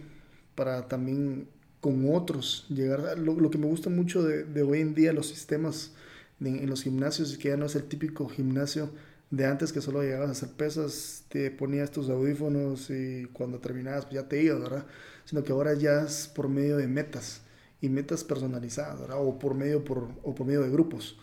para 0.55 0.88
también 0.88 1.47
con 1.81 2.13
otros 2.13 2.65
llegar 2.69 3.17
lo, 3.17 3.39
lo, 3.39 3.49
que 3.49 3.57
me 3.57 3.65
gusta 3.65 3.89
mucho 3.89 4.23
de, 4.23 4.43
de 4.45 4.62
hoy 4.62 4.79
en 4.79 4.95
día 4.95 5.12
los 5.12 5.27
sistemas 5.27 5.91
en 6.39 6.69
los 6.69 6.83
gimnasios 6.83 7.31
es 7.31 7.38
que 7.38 7.49
ya 7.49 7.57
no 7.57 7.65
es 7.65 7.75
el 7.75 7.83
típico 7.83 8.27
gimnasio 8.29 8.89
de 9.33 9.47
antes 9.47 9.73
que 9.73 9.81
solo 9.81 10.03
llegabas 10.03 10.29
a 10.29 10.31
hacer 10.33 10.49
pesas, 10.49 11.23
te 11.27 11.49
ponías 11.49 11.89
tus 11.89 12.07
audífonos 12.07 12.91
y 12.91 13.25
cuando 13.33 13.57
terminabas 13.57 14.05
pues 14.05 14.21
ya 14.21 14.29
te 14.29 14.43
ibas, 14.43 14.61
¿verdad? 14.61 14.85
Sino 15.25 15.43
que 15.43 15.51
ahora 15.51 15.73
ya 15.73 16.03
es 16.03 16.27
por 16.27 16.49
medio 16.49 16.77
de 16.77 16.87
metas 16.87 17.41
y 17.81 17.89
metas 17.89 18.23
personalizadas, 18.23 18.99
¿verdad? 18.99 19.17
O 19.19 19.39
por 19.39 19.55
medio, 19.55 19.83
por, 19.83 20.07
o 20.21 20.35
por 20.35 20.45
medio 20.45 20.61
de 20.61 20.69
grupos. 20.69 21.17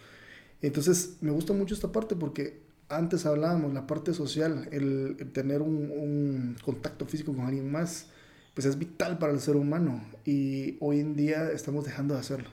Entonces 0.61 1.19
me 1.21 1.31
gusta 1.31 1.53
mucho 1.53 1.73
esta 1.73 1.93
parte 1.93 2.17
porque 2.17 2.65
antes 2.89 3.27
hablábamos, 3.27 3.73
la 3.73 3.87
parte 3.87 4.13
social, 4.13 4.69
el, 4.73 5.31
tener 5.33 5.63
un, 5.63 6.57
contacto 6.65 7.07
físico 7.07 7.33
con 7.33 7.47
alguien 7.47 7.71
más, 7.71 8.09
pues 8.55 8.67
es 8.67 8.77
vital 8.77 9.19
para 9.19 9.33
el 9.33 9.39
ser 9.39 9.55
humano 9.55 10.03
y 10.25 10.79
hoy 10.81 10.99
en 10.99 11.15
día 11.15 11.53
estamos 11.53 11.85
dejando 11.85 12.15
de 12.15 12.21
hacerlo. 12.21 12.49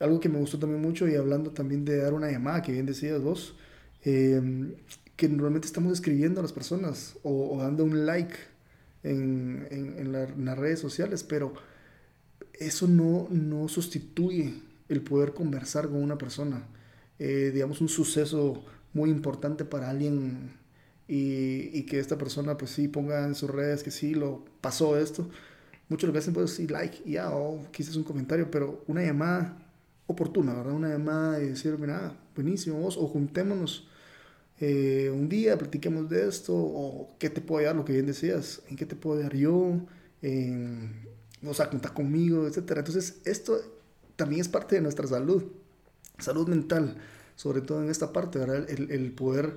Algo 0.00 0.20
que 0.20 0.30
me 0.30 0.38
gustó 0.38 0.58
también 0.58 0.80
mucho 0.80 1.06
y 1.06 1.16
hablando 1.16 1.50
también 1.50 1.84
de 1.84 1.98
dar 1.98 2.14
una 2.14 2.30
llamada, 2.30 2.62
que 2.62 2.72
bien 2.72 2.86
decías 2.86 3.20
vos, 3.22 3.54
Em, 4.04 4.74
que 5.16 5.28
normalmente 5.28 5.66
estamos 5.66 5.92
escribiendo 5.92 6.40
a 6.40 6.42
las 6.42 6.52
personas 6.52 7.16
o, 7.22 7.56
dando 7.58 7.84
un 7.84 8.04
like 8.04 8.34
en, 9.02 9.66
en, 9.70 10.44
las 10.44 10.58
redes 10.58 10.80
sociales, 10.80 11.22
pero 11.24 11.54
eso 12.52 12.88
no, 12.88 13.28
no 13.30 13.68
sustituye 13.68 14.54
el 14.88 15.02
poder 15.02 15.32
conversar 15.32 15.88
con 15.88 16.02
una 16.02 16.18
persona. 16.18 16.66
Eh, 17.18 17.50
digamos, 17.54 17.80
un 17.80 17.88
suceso 17.88 18.64
muy 18.92 19.10
importante 19.10 19.64
para 19.64 19.90
alguien 19.90 20.52
y, 21.08 21.70
y, 21.78 21.86
que 21.86 22.00
esta 22.00 22.18
persona 22.18 22.56
pues 22.56 22.72
sí 22.72 22.88
ponga 22.88 23.24
en 23.26 23.34
sus 23.34 23.50
redes 23.50 23.82
que 23.82 23.90
sí 23.90 24.14
lo 24.14 24.44
pasó 24.60 24.98
esto. 24.98 25.28
Muchos 25.88 26.08
lo 26.08 26.12
que 26.12 26.18
hacen 26.18 26.34
pues 26.34 26.50
sí 26.52 26.66
like 26.66 27.08
ya, 27.08 27.30
o 27.30 27.70
quizás 27.70 27.96
un 27.96 28.04
comentario, 28.04 28.50
pero 28.50 28.84
una 28.88 29.02
llamada 29.02 29.58
oportuna, 30.06 30.54
¿verdad? 30.54 30.72
Una 30.74 30.88
llamada 30.88 31.40
y 31.42 31.48
decir, 31.48 31.78
mira, 31.78 32.16
buenísimo, 32.34 32.78
vos, 32.80 32.96
o 32.96 33.06
juntémonos 33.06 33.88
eh, 34.60 35.10
un 35.12 35.28
día 35.28 35.58
platiquemos 35.58 36.08
de 36.08 36.28
esto, 36.28 36.54
o 36.54 37.14
qué 37.18 37.30
te 37.30 37.40
puedo 37.40 37.60
ayudar, 37.60 37.76
lo 37.76 37.84
que 37.84 37.92
bien 37.92 38.06
decías, 38.06 38.62
en 38.68 38.76
qué 38.76 38.86
te 38.86 38.96
puedo 38.96 39.16
ayudar 39.16 39.36
yo, 39.36 39.80
en, 40.22 41.06
o 41.44 41.54
sea, 41.54 41.68
contar 41.70 41.92
conmigo, 41.92 42.46
etc. 42.46 42.58
Entonces, 42.76 43.20
esto 43.24 43.60
también 44.16 44.40
es 44.40 44.48
parte 44.48 44.76
de 44.76 44.80
nuestra 44.80 45.06
salud. 45.06 45.44
salud 46.18 46.48
mental, 46.48 46.96
sobre 47.36 47.60
todo 47.60 47.82
en 47.82 47.90
esta 47.90 48.12
parte, 48.12 48.38
¿verdad? 48.38 48.68
El, 48.70 48.90
el 48.90 49.12
poder 49.12 49.56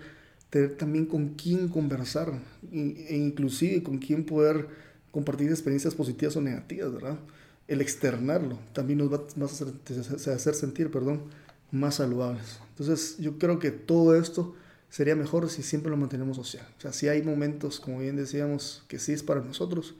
tener 0.49 0.75
también 0.77 1.05
con 1.05 1.36
quién 1.36 1.67
conversar 1.67 2.31
e 2.71 3.15
inclusive 3.15 3.83
con 3.83 3.97
quién 3.97 4.25
poder 4.25 4.67
compartir 5.12 5.49
experiencias 5.49 5.95
positivas 5.95 6.36
o 6.36 6.41
negativas, 6.41 6.93
¿verdad? 6.93 7.19
El 7.67 7.81
externarlo 7.81 8.60
también 8.73 8.99
nos 8.99 9.12
va, 9.12 9.17
a 9.17 10.36
hacer 10.36 10.53
sentir, 10.53 10.89
perdón, 10.89 11.23
más 11.71 11.95
saludables. 11.95 12.60
Entonces 12.69 13.17
yo 13.17 13.38
creo 13.38 13.60
que 13.60 13.71
todo 13.71 14.15
esto 14.15 14.55
sería 14.89 15.15
mejor 15.15 15.50
si 15.50 15.63
siempre 15.63 15.89
lo 15.89 15.97
mantenemos 15.97 16.38
social. 16.38 16.65
O 16.78 16.82
sea, 16.82 16.93
si 16.93 17.08
hay 17.08 17.21
momentos, 17.21 17.80
como 17.80 18.00
bien 18.00 18.15
decíamos, 18.15 18.84
que 18.88 19.00
sí 19.00 19.13
es 19.13 19.23
para 19.23 19.41
nosotros, 19.41 19.95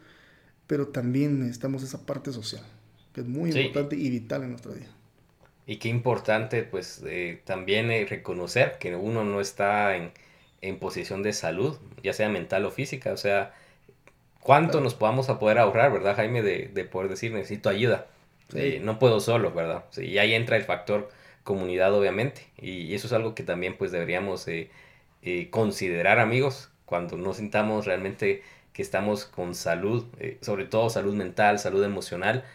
pero 0.67 0.88
también 0.88 1.39
necesitamos 1.39 1.84
esa 1.84 2.06
parte 2.06 2.32
social, 2.32 2.63
que 3.13 3.21
es 3.21 3.28
muy 3.28 3.52
importante 3.52 3.95
y 3.95 4.10
vital 4.10 4.43
en 4.43 4.52
nuestra 4.52 4.73
vida. 4.73 4.89
Y 5.65 5.78
qué 5.78 5.89
importante, 5.89 6.63
pues, 6.63 7.04
eh, 7.06 7.41
también 7.43 7.91
eh, 7.91 8.06
reconocer 8.10 8.78
que 8.80 8.95
uno 8.95 9.26
no 9.26 9.41
está 9.41 9.97
en, 9.97 10.12
en, 10.62 10.80
posición 10.80 11.23
de 11.23 11.34
salud, 11.34 11.78
ya 12.02 12.13
sea 12.13 12.30
mental 12.30 12.65
o 12.65 12.71
física, 12.71 13.12
o 13.12 13.17
sea, 13.17 13.54
cuánto 14.39 14.80
nos 14.80 14.95
podamos 14.95 15.30
a 15.30 15.39
poder 15.39 15.58
ahorrar, 15.58 15.91
¿verdad, 15.91 16.15
Jaime? 16.15 16.41
De, 16.41 16.69
de 16.73 16.86
poder 16.86 17.10
decir, 17.10 17.34
necesito 17.34 17.67
ayuda, 17.67 18.08
eh, 18.56 18.80
no 18.82 18.97
puedo 18.97 19.19
solo, 19.19 19.52
¿verdad? 19.52 19.84
y 19.97 20.19
ahí 20.19 20.34
entra 20.34 20.56
el 20.56 20.63
factor 20.63 21.10
comunidad, 21.47 21.93
obviamente, 21.93 22.47
y 22.60 22.93
eso 22.93 23.07
es 23.07 23.13
algo 23.13 23.33
que 23.36 23.43
también, 23.43 23.77
pues, 23.77 23.91
deberíamos 23.91 24.47
considerar, 25.49 26.19
amigos, 26.19 26.71
cuando 26.88 27.17
no 27.17 27.33
sintamos 27.33 27.86
realmente 27.86 28.43
que 28.73 28.81
estamos 28.83 29.25
con 29.25 29.55
salud, 29.55 30.05
eh, 30.19 30.38
sobre 30.41 30.65
todo 30.65 30.89
salud 30.89 31.15
mental, 31.15 31.60
salud 31.60 31.83
emocional, 31.83 32.45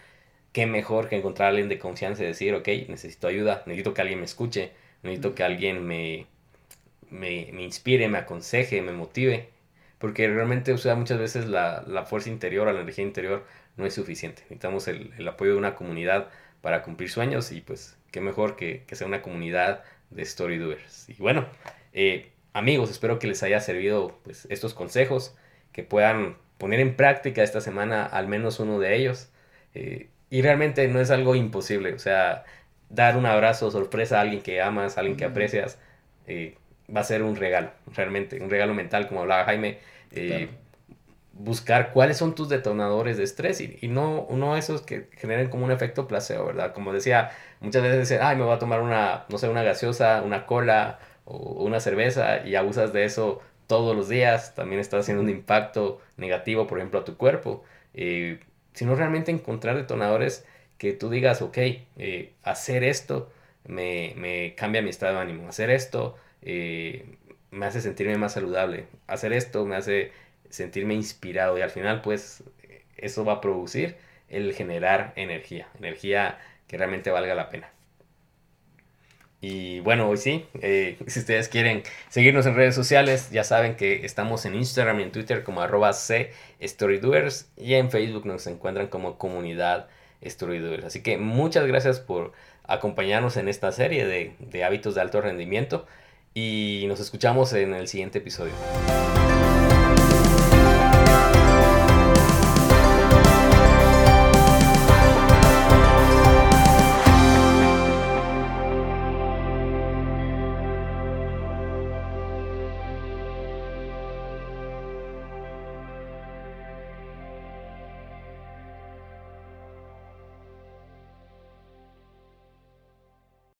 qué 0.52 0.66
mejor 0.66 1.09
que 1.09 1.16
encontrar 1.16 1.46
a 1.46 1.50
alguien 1.50 1.68
de 1.68 1.78
confianza 1.78 2.22
y 2.22 2.26
decir, 2.26 2.55
ok, 2.55 2.68
necesito 2.88 3.28
ayuda, 3.28 3.62
necesito 3.66 3.92
que 3.92 4.02
alguien 4.02 4.20
me 4.20 4.26
escuche, 4.26 4.72
necesito 5.02 5.35
que 5.35 5.44
alguien 5.44 5.85
me, 5.87 6.26
me, 7.11 7.50
me 7.52 7.62
inspire, 7.62 8.09
me 8.09 8.18
aconseje, 8.18 8.83
me 8.83 8.92
motive, 8.92 9.50
porque 9.98 10.28
realmente, 10.28 10.72
o 10.72 10.78
sea, 10.78 10.94
muchas 10.94 11.18
veces 11.18 11.46
la, 11.46 11.83
la 11.87 12.05
fuerza 12.05 12.31
interior 12.31 12.72
la 12.72 12.81
energía 12.81 13.05
interior 13.05 13.44
no 13.76 13.85
es 13.87 13.94
suficiente, 13.94 14.42
necesitamos 14.42 14.88
el, 14.88 15.12
el, 15.18 15.28
apoyo 15.28 15.52
de 15.52 15.59
una 15.59 15.74
comunidad 15.74 16.28
para 16.62 16.83
cumplir 16.83 17.11
sueños 17.11 17.52
y 17.52 17.61
pues 17.62 17.96
qué 18.12 18.20
mejor 18.20 18.55
que, 18.55 18.85
que 18.87 18.94
sea 18.94 19.09
una 19.09 19.22
comunidad 19.22 19.83
de 20.11 20.22
story 20.22 20.59
doers. 20.59 21.09
Y 21.09 21.14
bueno, 21.14 21.46
eh, 21.92 22.31
amigos, 22.53 22.90
espero 22.90 23.18
que 23.18 23.27
les 23.27 23.42
haya 23.42 23.61
servido 23.61 24.20
pues 24.22 24.46
estos 24.51 24.75
consejos 24.75 25.35
que 25.72 25.83
puedan 25.83 26.37
poner 26.59 26.79
en 26.79 26.94
práctica 26.94 27.42
esta 27.42 27.61
semana 27.61 28.05
al 28.07 28.29
menos 28.29 28.61
uno 28.61 28.79
de 28.79 28.96
ellos. 28.96 29.31
Eh, 29.75 30.09
y 30.31 30.42
realmente 30.42 30.87
no 30.88 31.01
es 31.01 31.11
algo 31.11 31.35
imposible, 31.35 31.92
o 31.92 31.98
sea, 31.98 32.44
dar 32.88 33.16
un 33.16 33.27
abrazo 33.27 33.70
sorpresa 33.70 34.18
a 34.18 34.20
alguien 34.22 34.42
que 34.42 34.62
amas, 34.62 34.96
a 34.96 35.01
alguien 35.01 35.16
que 35.16 35.25
aprecias, 35.25 35.79
eh, 36.27 36.57
va 36.94 37.01
a 37.01 37.05
ser 37.05 37.22
un 37.22 37.37
regalo, 37.37 37.70
realmente, 37.94 38.40
un 38.40 38.48
regalo 38.48 38.75
mental, 38.75 39.09
como 39.09 39.22
hablaba 39.22 39.44
Jaime. 39.44 39.79
Eh, 40.11 40.48
buscar 41.35 41.92
cuáles 41.92 42.18
son 42.18 42.35
tus 42.35 42.49
detonadores 42.49 43.16
de 43.16 43.25
estrés 43.25 43.61
y, 43.61 43.79
y, 43.81 43.88
no, 43.88 44.27
no 44.31 44.57
esos 44.57 44.83
que 44.83 45.09
generen 45.12 45.49
como 45.49 45.64
un 45.64 45.73
efecto 45.73 46.07
placebo, 46.07 46.47
¿verdad? 46.47 46.73
Como 46.75 46.92
decía, 46.92 47.31
muchas 47.61 47.83
veces 47.83 48.01
dicen, 48.01 48.21
ay, 48.23 48.37
me 48.37 48.45
voy 48.45 48.55
a 48.55 48.59
tomar 48.59 48.81
una, 48.81 49.25
no 49.29 49.38
sé, 49.38 49.49
una 49.49 49.62
gaseosa, 49.62 50.23
una 50.23 50.47
cola 50.47 50.99
o 51.25 51.64
una 51.64 51.81
cerveza 51.81 52.47
y 52.47 52.55
abusas 52.57 52.92
de 52.92 53.05
eso 53.05 53.40
todos 53.66 53.97
los 53.97 54.09
días, 54.09 54.55
también 54.55 54.81
está 54.81 54.99
haciendo 54.99 55.23
un 55.23 55.31
impacto 55.31 56.01
negativo, 56.16 56.66
por 56.66 56.79
ejemplo, 56.79 57.01
a 57.01 57.05
tu 57.05 57.16
cuerpo. 57.16 57.64
Eh, 57.95 58.40
sino 58.75 58.95
realmente 58.95 59.31
encontrar 59.31 59.77
detonadores 59.77 60.45
que 60.79 60.92
tú 60.92 61.11
digas, 61.11 61.42
ok, 61.42 61.59
eh, 61.59 62.33
hacer 62.42 62.85
esto 62.85 63.31
me, 63.64 64.55
cambia 64.57 64.83
mi 64.83 64.90
estado 64.90 65.14
de 65.14 65.21
ánimo, 65.21 65.49
hacer 65.49 65.71
esto 65.71 66.16
eh, 66.42 67.16
me 67.51 67.66
hace 67.66 67.81
sentirme 67.81 68.16
más 68.18 68.33
saludable, 68.33 68.87
hacer 69.07 69.33
esto 69.33 69.64
me 69.66 69.77
hace 69.77 70.12
sentirme 70.52 70.94
inspirado 70.94 71.58
y 71.58 71.62
al 71.62 71.70
final 71.70 72.02
pues 72.02 72.44
eso 72.96 73.24
va 73.24 73.34
a 73.34 73.40
producir 73.40 73.96
el 74.28 74.54
generar 74.54 75.12
energía, 75.16 75.68
energía 75.78 76.38
que 76.66 76.78
realmente 76.78 77.10
valga 77.10 77.34
la 77.34 77.50
pena. 77.50 77.70
Y 79.40 79.80
bueno, 79.80 80.08
hoy 80.08 80.18
sí, 80.18 80.46
eh, 80.60 80.96
si 81.08 81.18
ustedes 81.18 81.48
quieren 81.48 81.82
seguirnos 82.08 82.46
en 82.46 82.54
redes 82.54 82.76
sociales, 82.76 83.30
ya 83.32 83.42
saben 83.42 83.74
que 83.74 84.06
estamos 84.06 84.44
en 84.46 84.54
Instagram 84.54 85.00
y 85.00 85.02
en 85.02 85.10
Twitter 85.10 85.42
como 85.42 85.62
arroba 85.62 85.92
Storydoers 85.92 87.50
y 87.56 87.74
en 87.74 87.90
Facebook 87.90 88.24
nos 88.24 88.46
encuentran 88.46 88.86
como 88.86 89.18
comunidad 89.18 89.88
Storydoers. 90.24 90.84
Así 90.84 91.02
que 91.02 91.18
muchas 91.18 91.66
gracias 91.66 91.98
por 91.98 92.32
acompañarnos 92.62 93.36
en 93.36 93.48
esta 93.48 93.72
serie 93.72 94.06
de, 94.06 94.36
de 94.38 94.62
hábitos 94.62 94.94
de 94.94 95.00
alto 95.00 95.20
rendimiento 95.20 95.86
y 96.34 96.84
nos 96.86 97.00
escuchamos 97.00 97.52
en 97.52 97.74
el 97.74 97.88
siguiente 97.88 98.18
episodio. 98.18 98.52